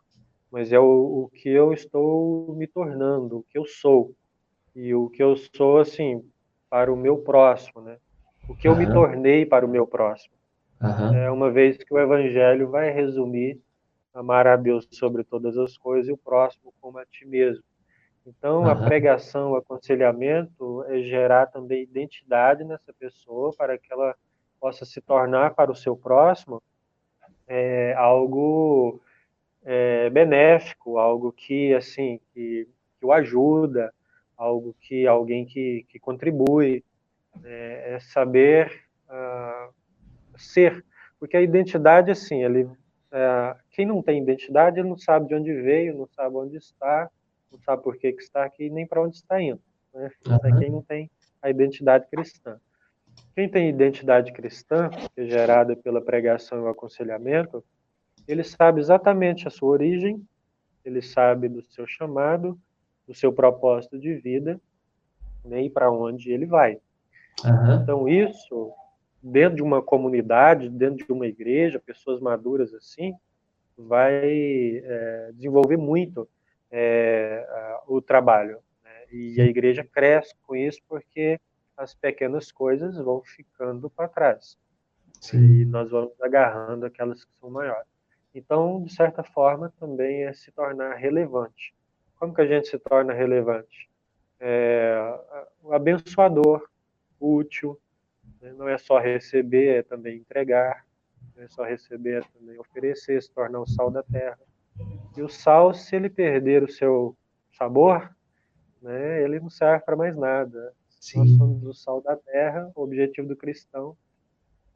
[0.51, 4.15] mas é o, o que eu estou me tornando, o que eu sou.
[4.75, 6.25] E o que eu sou, assim,
[6.69, 7.99] para o meu próximo, né?
[8.51, 10.35] o que eu me tornei para o meu próximo.
[10.81, 11.15] Uhum.
[11.15, 13.61] É uma vez que o Evangelho vai resumir
[14.13, 17.63] amar a Deus sobre todas as coisas e o próximo como a ti mesmo.
[18.27, 18.69] Então, uhum.
[18.69, 24.15] a pregação, o aconselhamento é gerar também identidade nessa pessoa para que ela
[24.61, 26.63] possa se tornar para o seu próximo
[27.49, 29.01] é, algo
[29.65, 32.69] é, benéfico, algo que assim que,
[32.99, 33.93] que o ajuda,
[34.37, 36.85] algo que alguém que, que contribui,
[37.43, 39.73] é, é saber uh,
[40.43, 40.85] ser,
[41.19, 45.53] porque a identidade, assim, ele, uh, quem não tem identidade, ele não sabe de onde
[45.53, 47.11] veio, não sabe onde está,
[47.51, 49.61] não sabe por que, que está aqui, nem para onde está indo.
[49.93, 50.11] Né?
[50.27, 50.59] Uhum.
[50.59, 51.11] Quem não tem
[51.43, 52.59] a identidade cristã.
[53.35, 57.65] Quem tem identidade cristã, que é gerada pela pregação e o aconselhamento,
[58.27, 60.25] ele sabe exatamente a sua origem,
[60.85, 62.59] ele sabe do seu chamado,
[63.07, 64.61] do seu propósito de vida
[65.45, 66.79] né, e para onde ele vai.
[67.45, 67.75] Uhum.
[67.83, 68.73] Então, isso,
[69.23, 73.15] dentro de uma comunidade, dentro de uma igreja, pessoas maduras assim,
[73.77, 76.29] vai é, desenvolver muito
[76.71, 77.47] é,
[77.87, 78.59] o trabalho.
[78.83, 78.91] Né?
[79.13, 81.41] E a igreja cresce com isso porque
[81.77, 84.59] as pequenas coisas vão ficando para trás.
[85.21, 85.61] Sim.
[85.61, 87.89] E nós vamos agarrando aquelas que são maiores.
[88.35, 91.75] Então, de certa forma, também é se tornar relevante.
[92.19, 93.91] Como que a gente se torna relevante?
[94.39, 94.95] É,
[95.71, 96.69] abençoador,
[97.19, 97.79] útil.
[98.41, 98.53] Né?
[98.53, 100.87] Não é só receber, é também entregar.
[101.37, 104.39] Não é só receber, é também oferecer, se tornar o sal da terra.
[105.17, 107.17] E o sal, se ele perder o seu
[107.53, 108.15] sabor,
[108.81, 110.73] né, ele não serve para mais nada.
[110.89, 111.19] Sim.
[111.19, 113.97] Nós somos o sal da terra, o objetivo do cristão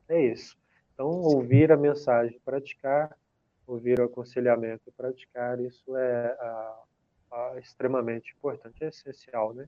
[0.09, 0.57] é isso.
[0.93, 3.17] Então, ouvir a mensagem, praticar,
[3.67, 6.83] ouvir o aconselhamento, praticar, isso é a,
[7.33, 9.67] a, extremamente importante, é essencial, né?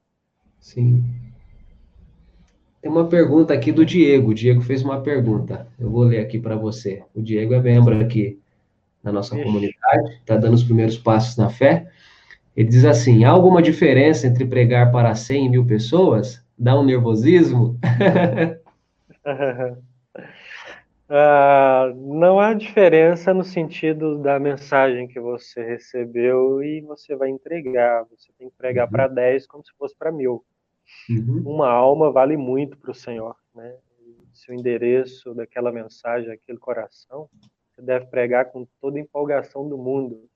[0.61, 1.03] Sim.
[2.87, 4.31] Tem uma pergunta aqui do Diego.
[4.31, 5.67] O Diego fez uma pergunta.
[5.77, 7.03] Eu vou ler aqui para você.
[7.13, 8.39] O Diego é membro aqui
[9.03, 11.89] na nossa comunidade, está dando os primeiros passos na fé.
[12.57, 16.41] Ele diz assim: há alguma diferença entre pregar para 100 mil pessoas?
[16.57, 17.77] Dá um nervosismo?
[21.09, 28.05] Uh, não há diferença no sentido da mensagem que você recebeu e você vai entregar.
[28.13, 28.93] Você tem que pregar uhum.
[28.93, 30.45] para 10 como se fosse para mil.
[31.09, 31.43] Uhum.
[31.47, 33.37] Uma alma vale muito para o Senhor.
[33.55, 33.77] Né?
[34.33, 37.29] Se o endereço daquela mensagem, aquele coração,
[37.75, 40.29] você deve pregar com toda a empolgação do mundo.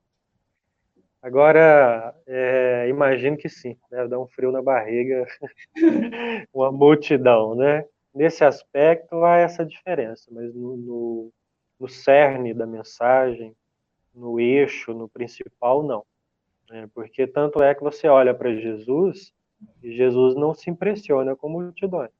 [1.22, 5.26] Agora, é, imagino que sim, deve dar um frio na barriga,
[6.52, 7.84] uma multidão, né?
[8.14, 11.32] nesse aspecto há essa diferença, mas no, no,
[11.78, 13.54] no cerne da mensagem,
[14.14, 16.04] no eixo, no principal, não.
[16.70, 19.32] É, porque tanto é que você olha para Jesus
[19.82, 22.10] Jesus não se impressiona com multidões.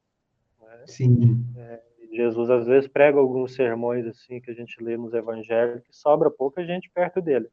[0.60, 0.84] Né?
[0.86, 1.44] Sim.
[1.56, 1.80] É,
[2.12, 6.30] Jesus às vezes prega alguns sermões assim que a gente lê nos evangelhos que sobra
[6.30, 7.48] pouca gente perto dele.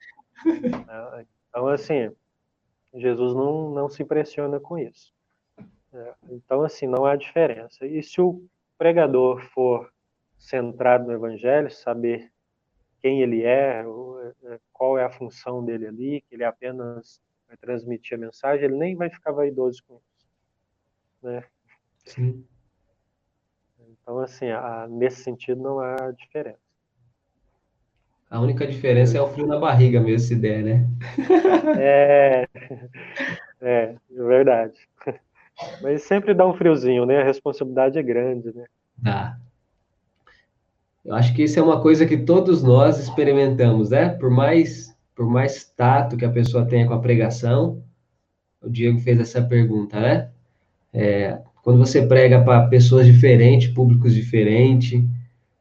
[0.45, 1.25] né?
[1.49, 2.11] Então assim,
[2.93, 5.13] Jesus não, não se impressiona com isso.
[5.93, 7.85] É, então, assim, não há diferença.
[7.85, 8.45] E se o
[8.77, 9.91] pregador for
[10.37, 12.31] centrado no Evangelho, saber
[13.01, 13.83] quem ele é,
[14.43, 18.77] é, qual é a função dele ali, que ele apenas vai transmitir a mensagem, ele
[18.77, 20.27] nem vai ficar vaidoso com isso.
[21.23, 21.43] Né?
[22.05, 22.45] Sim.
[24.01, 26.59] Então, assim, a, nesse sentido não há diferença.
[28.29, 30.85] A única diferença é o frio na barriga mesmo, se der, né?
[31.79, 32.47] É,
[33.61, 34.77] é, é verdade.
[35.81, 37.21] Mas sempre dá um friozinho, né?
[37.21, 38.65] A responsabilidade é grande, né?
[38.97, 39.37] Dá.
[41.05, 44.09] Eu acho que isso é uma coisa que todos nós experimentamos, né?
[44.09, 47.81] Por mais, por mais tato que a pessoa tenha com a pregação,
[48.61, 50.29] o Diego fez essa pergunta, né?
[50.93, 55.03] É, quando você prega para pessoas diferentes, públicos diferentes,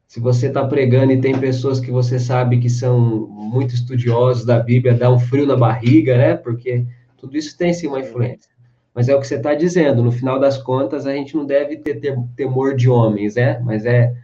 [0.06, 4.60] se você está pregando e tem pessoas que você sabe que são muito estudiosos da
[4.60, 6.36] Bíblia, dá um frio na barriga, né?
[6.36, 6.84] Porque
[7.16, 8.50] tudo isso tem sim uma influência.
[8.94, 11.78] Mas é o que você está dizendo, no final das contas, a gente não deve
[11.78, 13.58] ter temor de homens, né?
[13.64, 14.14] Mas é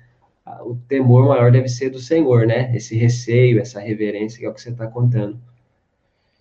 [0.60, 2.74] o temor maior deve ser do Senhor, né?
[2.74, 5.38] Esse receio, essa reverência, que é o que você está contando.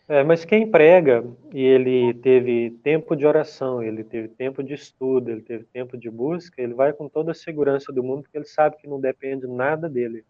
[0.08, 5.32] É, mas quem prega e ele teve tempo de oração, ele teve tempo de estudo,
[5.32, 8.46] ele teve tempo de busca, ele vai com toda a segurança do mundo, porque ele
[8.46, 10.26] sabe que não depende nada dele.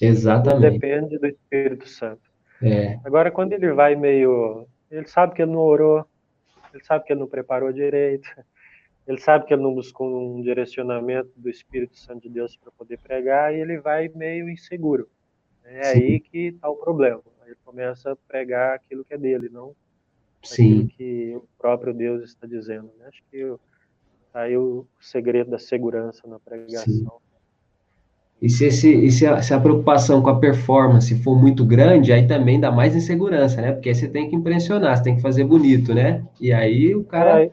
[0.00, 0.62] Exatamente.
[0.62, 2.22] Não depende do Espírito Santo.
[2.62, 2.98] É.
[3.04, 4.66] Agora, quando ele vai meio.
[4.90, 6.06] Ele sabe que ele não orou,
[6.72, 8.28] ele sabe que ele não preparou direito,
[9.06, 12.98] ele sabe que ele não buscou um direcionamento do Espírito Santo de Deus para poder
[12.98, 15.08] pregar e ele vai meio inseguro.
[15.64, 15.98] É Sim.
[15.98, 17.20] aí que está o problema.
[17.44, 19.74] Ele começa a pregar aquilo que é dele, não
[20.42, 20.76] Sim.
[20.76, 22.90] aquilo que o próprio Deus está dizendo.
[22.98, 23.06] Né?
[23.08, 23.36] Acho que
[24.26, 26.84] está aí o segredo da segurança na pregação.
[26.84, 27.06] Sim.
[28.40, 32.12] E se, esse, e se, a, se a preocupação com a performance for muito grande,
[32.12, 33.72] aí também dá mais insegurança, né?
[33.72, 36.22] Porque aí você tem que impressionar, você tem que fazer bonito, né?
[36.40, 37.36] E aí o cara.
[37.36, 37.50] Aí,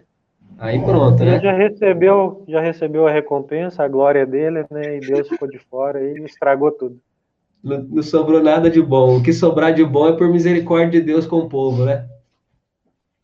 [0.61, 1.39] aí pronto, né?
[1.39, 4.97] já recebeu, já recebeu a recompensa, a glória dele, né?
[4.97, 6.99] E Deus ficou de fora e estragou tudo.
[7.63, 9.17] Não, não sobrou nada de bom.
[9.17, 12.07] O que sobrar de bom é por misericórdia de Deus com o povo, né?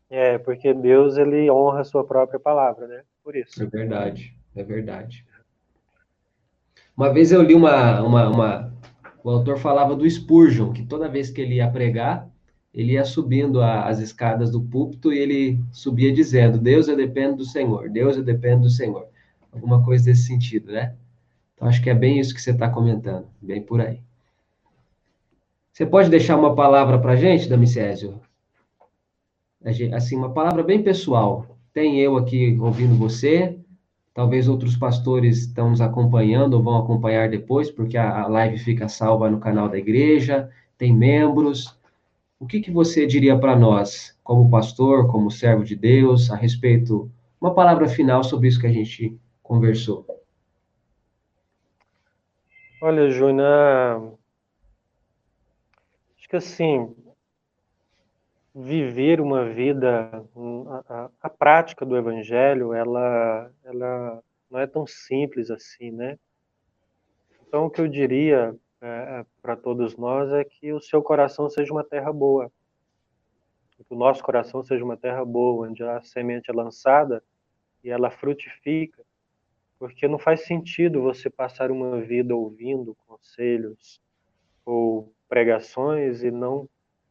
[0.09, 3.01] É, porque Deus ele honra a sua própria palavra, né?
[3.23, 3.61] Por isso.
[3.61, 5.25] É verdade, é verdade.
[6.95, 8.73] Uma vez eu li uma, uma, uma,
[9.23, 12.27] O autor falava do Spurgeon, que toda vez que ele ia pregar,
[12.73, 17.37] ele ia subindo a, as escadas do púlpito e ele subia dizendo: Deus, eu dependo
[17.37, 19.07] do Senhor, Deus, eu dependo do Senhor.
[19.51, 20.95] Alguma coisa desse sentido, né?
[21.55, 24.01] Então, acho que é bem isso que você está comentando, bem por aí.
[25.71, 28.19] Você pode deixar uma palavra para a gente, Damicésio?
[29.93, 31.57] Assim, uma palavra bem pessoal.
[31.73, 33.57] Tem eu aqui ouvindo você,
[34.17, 39.29] Talvez outros pastores estão nos acompanhando ou vão acompanhar depois, porque a, live fica salva
[39.29, 41.76] no canal da igreja, tem membros.
[42.39, 47.11] O que, que você diria para nós, como pastor, como servo de Deus, a respeito,
[47.41, 50.05] uma palavra final sobre isso que a gente conversou?
[52.79, 54.19] Olha, Júnior,
[56.15, 56.95] acho que assim,
[58.53, 60.23] viver uma vida,
[60.87, 66.19] a, a, prática do evangelho, ela, ela não é tão simples assim, né?
[67.47, 71.49] Então, o que eu diria é, é para todos nós é que o seu coração
[71.49, 72.51] seja uma terra boa,
[73.77, 77.23] que o nosso coração seja uma terra boa, onde a semente é lançada
[77.83, 79.03] e ela frutifica,
[79.77, 84.01] porque não faz sentido você passar uma vida ouvindo conselhos
[84.65, 86.67] ou pregações e não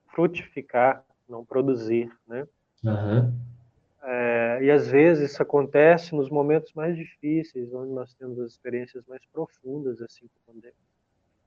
[0.08, 2.46] frutificar não produzir, né?
[2.84, 3.34] Uhum.
[4.02, 9.04] É, e às vezes isso acontece nos momentos mais difíceis, onde nós temos as experiências
[9.06, 10.74] mais profundas, assim, com Deus.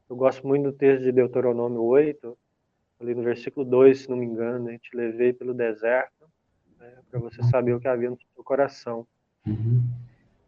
[0.10, 2.38] Eu gosto muito do texto de Deuteronômio 8,
[2.99, 4.80] ali no versículo 2, se não me engano, né?
[4.80, 6.28] te levei pelo deserto
[6.80, 6.97] né?
[7.10, 9.07] para você saber o que havia no seu coração.
[9.45, 9.84] Uhum.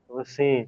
[0.04, 0.68] Então, assim,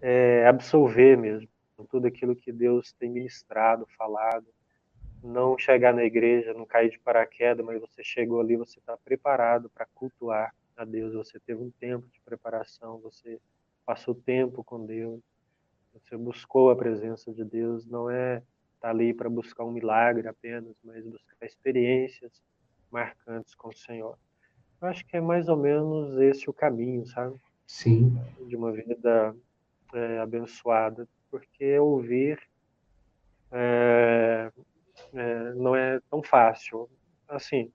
[0.00, 1.48] é, absolver mesmo
[1.90, 4.46] tudo aquilo que Deus tem ministrado, falado,
[5.22, 9.68] não chegar na igreja, não cair de paraquedas, mas você chegou ali, você está preparado
[9.68, 13.40] para cultuar a Deus, você teve um tempo de preparação, você
[13.84, 15.20] passou tempo com Deus,
[15.92, 18.46] você buscou a presença de Deus, não é estar
[18.80, 22.42] tá ali para buscar um milagre apenas, mas buscar experiências
[22.90, 24.18] marcantes com o Senhor.
[24.80, 27.36] Eu acho que é mais ou menos esse o caminho, sabe?
[27.66, 28.18] Sim.
[28.46, 29.34] De uma vida
[29.94, 32.38] é, abençoada, porque ouvir
[33.50, 34.50] é,
[35.14, 36.88] é, não é tão fácil.
[37.28, 37.72] Assim,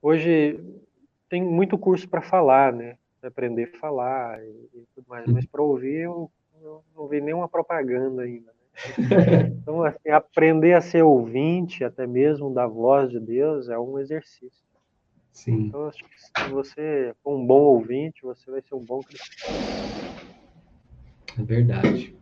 [0.00, 0.58] hoje
[1.28, 2.96] tem muito curso para falar, né?
[3.22, 6.30] Aprender a falar e, e tudo mais, mas para ouvir eu,
[6.62, 8.46] eu, não vi nenhuma propaganda ainda.
[8.46, 8.58] Né?
[9.60, 14.68] Então, assim, aprender a ser ouvinte, até mesmo da voz de Deus, é um exercício.
[15.32, 15.66] Sim.
[15.66, 19.50] Então, acho que se você for um bom ouvinte, você vai ser um bom cristão.
[21.38, 22.16] É verdade.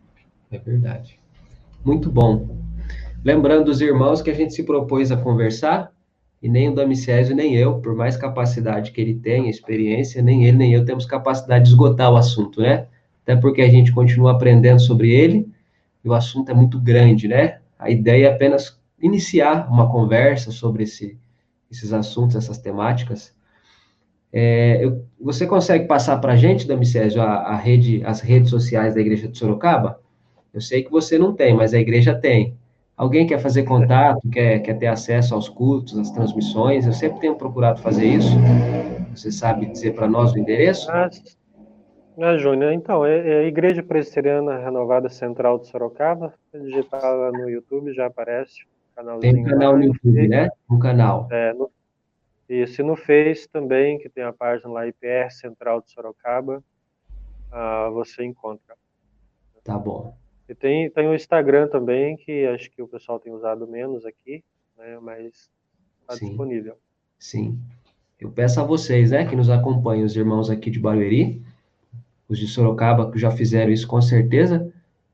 [0.51, 1.19] É verdade.
[1.83, 2.57] Muito bom.
[3.23, 5.91] Lembrando os irmãos que a gente se propôs a conversar,
[6.41, 10.57] e nem o Damicésio nem eu, por mais capacidade que ele tenha, experiência, nem ele
[10.57, 12.87] nem eu temos capacidade de esgotar o assunto, né?
[13.23, 15.49] Até porque a gente continua aprendendo sobre ele,
[16.03, 17.59] e o assunto é muito grande, né?
[17.77, 21.17] A ideia é apenas iniciar uma conversa sobre esse,
[21.69, 23.35] esses assuntos, essas temáticas.
[24.31, 29.01] É, eu, você consegue passar para a gente, Damicésio, a, rede, as redes sociais da
[29.01, 29.99] Igreja de Sorocaba?
[30.53, 32.57] Eu sei que você não tem, mas a igreja tem.
[32.97, 36.87] Alguém quer fazer contato, quer, quer ter acesso aos cultos, às transmissões?
[36.87, 38.35] Eu sempre tenho procurado fazer isso.
[39.15, 40.89] Você sabe dizer para nós o endereço?
[40.89, 41.07] Ah,
[42.19, 46.33] ah Júnior, então, é, é, a Igreja Presbiteriana Renovada Central de Sorocaba.
[46.51, 48.65] Digitar lá no YouTube, já aparece.
[49.21, 50.49] Tem um canal no YouTube, né?
[50.67, 51.27] Um canal.
[51.29, 51.69] É, no,
[52.49, 56.63] isso, e no Face também, que tem a página lá, IPR Central de Sorocaba,
[57.51, 58.75] ah, você encontra.
[59.63, 60.15] Tá bom.
[60.49, 64.43] E tem, tem o Instagram também, que acho que o pessoal tem usado menos aqui,
[64.77, 65.49] né, mas
[66.01, 66.75] está disponível.
[67.19, 67.59] Sim.
[68.19, 71.41] Eu peço a vocês, né, que nos acompanhem, os irmãos aqui de Barueri,
[72.29, 74.71] os de Sorocaba, que já fizeram isso com certeza,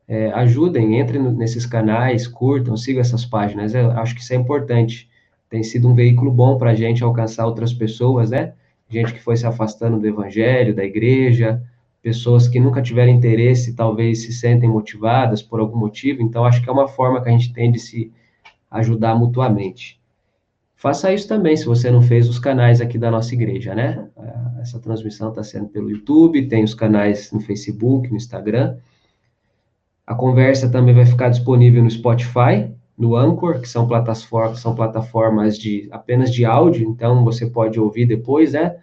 [0.08, 3.74] é, ajudem, entrem nesses canais, curtam, sigam essas páginas.
[3.74, 5.10] Eu acho que isso é importante.
[5.50, 8.54] Tem sido um veículo bom para a gente alcançar outras pessoas, né?
[8.90, 11.64] Gente que foi se afastando do evangelho, da igreja,
[12.04, 16.70] pessoas que nunca tiveram interesse, talvez se sentem motivadas por algum motivo, então acho que
[16.70, 18.12] é uma forma que a gente tem de se
[18.70, 20.00] ajudar mutuamente.
[20.76, 24.06] Faça isso também, se você não fez os canais aqui da nossa igreja, né?
[24.60, 28.76] Essa transmissão está sendo pelo YouTube, tem os canais no Facebook, no Instagram.
[30.06, 35.58] A conversa também vai ficar disponível no Spotify, no Anchor, que são plataformas, são plataformas
[35.58, 38.76] de apenas de áudio, então você pode ouvir depois, né?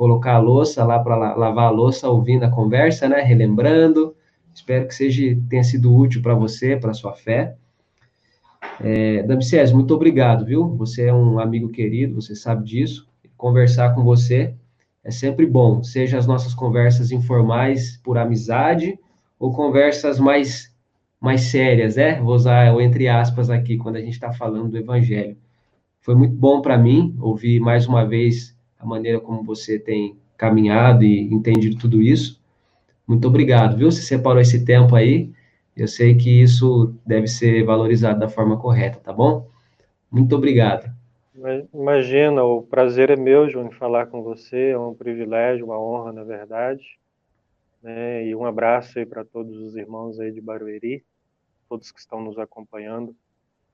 [0.00, 3.20] Colocar a louça lá para lavar a louça, ouvindo a conversa, né?
[3.20, 4.16] Relembrando.
[4.54, 7.54] Espero que seja, tenha sido útil para você, para sua fé.
[8.80, 10.74] É, Damicés, muito obrigado, viu?
[10.76, 13.06] Você é um amigo querido, você sabe disso.
[13.36, 14.54] Conversar com você
[15.04, 18.98] é sempre bom, seja as nossas conversas informais por amizade
[19.38, 20.74] ou conversas mais,
[21.20, 22.18] mais sérias, né?
[22.22, 25.36] Vou usar o entre aspas aqui quando a gente está falando do Evangelho.
[26.00, 31.04] Foi muito bom para mim ouvir mais uma vez a maneira como você tem caminhado
[31.04, 32.40] e entendido tudo isso.
[33.06, 33.90] Muito obrigado, viu?
[33.90, 35.30] Você separou esse tempo aí.
[35.76, 39.48] Eu sei que isso deve ser valorizado da forma correta, tá bom?
[40.10, 40.90] Muito obrigado.
[41.72, 44.70] Imagina, o prazer é meu, Júnior, falar com você.
[44.70, 46.98] É um privilégio, uma honra, na verdade.
[47.82, 48.26] Né?
[48.26, 51.04] E um abraço aí para todos os irmãos aí de Barueri,
[51.68, 53.14] todos que estão nos acompanhando.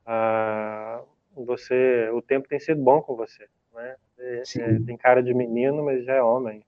[0.04, 1.02] Ah,
[1.34, 3.96] você, o tempo tem sido bom com você, né?
[4.18, 6.62] É, é, tem cara de menino, mas já é homem.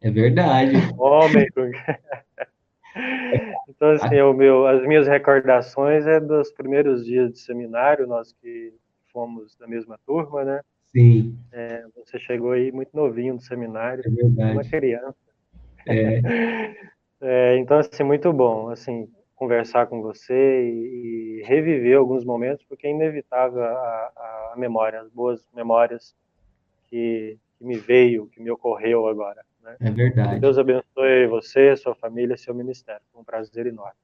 [0.00, 0.72] É verdade.
[0.98, 1.46] Homem.
[3.68, 8.72] então, assim, o meu, as minhas recordações é dos primeiros dias de seminário, nós que
[9.12, 10.60] fomos da mesma turma, né?
[10.92, 11.36] Sim.
[11.52, 14.52] É, você chegou aí muito novinho no seminário, é verdade.
[14.52, 15.16] uma criança.
[15.88, 16.20] É.
[17.20, 17.56] é.
[17.58, 22.90] então, assim, muito bom, assim, conversar com você e, e reviver alguns momentos, porque é
[22.90, 26.14] inevitável a, a memória, as boas memórias
[26.94, 29.42] que, que me veio, que me ocorreu agora.
[29.64, 29.74] Né?
[29.80, 30.38] É verdade.
[30.38, 33.02] Deus abençoe você, sua família, seu ministério.
[33.12, 33.98] Foi um prazer enorme.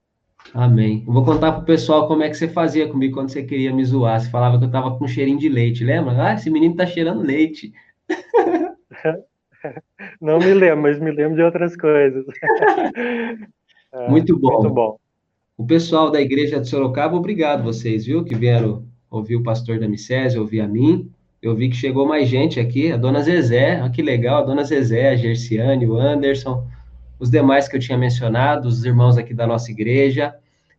[0.53, 1.05] Amém.
[1.07, 3.85] Eu vou contar pro pessoal como é que você fazia comigo quando você queria me
[3.85, 4.21] zoar.
[4.21, 6.21] Você falava que eu tava com cheirinho de leite, lembra?
[6.21, 7.73] Ah, esse menino tá cheirando leite.
[10.21, 12.27] Não me lembro, mas me lembro de outras coisas.
[13.93, 14.61] É, muito bom.
[14.61, 15.01] Muito bom.
[15.59, 19.89] O pessoal da igreja de Sorocaba, obrigado vocês, viu, que vieram ouvi o pastor da
[19.89, 21.11] Micese, ouvi a mim,
[21.43, 24.63] eu vi que chegou mais gente aqui, a dona Zezé, olha que legal, a dona
[24.63, 26.67] Zezé, a Gerciane, o Anderson,
[27.19, 30.37] os demais que eu tinha mencionado, os irmãos aqui da nossa igreja,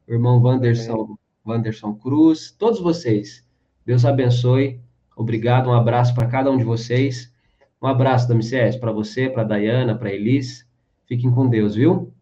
[0.07, 3.43] o irmão Wanderson, Wanderson Cruz, todos vocês.
[3.85, 4.79] Deus abençoe.
[5.15, 7.33] Obrigado, um abraço para cada um de vocês.
[7.81, 8.35] Um abraço da
[8.79, 10.67] para você, para Dayana, para Elis.
[11.07, 12.13] Fiquem com Deus, viu?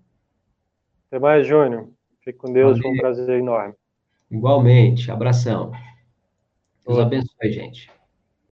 [1.07, 1.89] Até mais, Júnior.
[2.23, 2.83] Fique com Deus, Valeu.
[2.83, 3.73] foi um prazer enorme.
[4.31, 5.71] Igualmente, abração.
[6.85, 7.98] Deus abençoe, gente.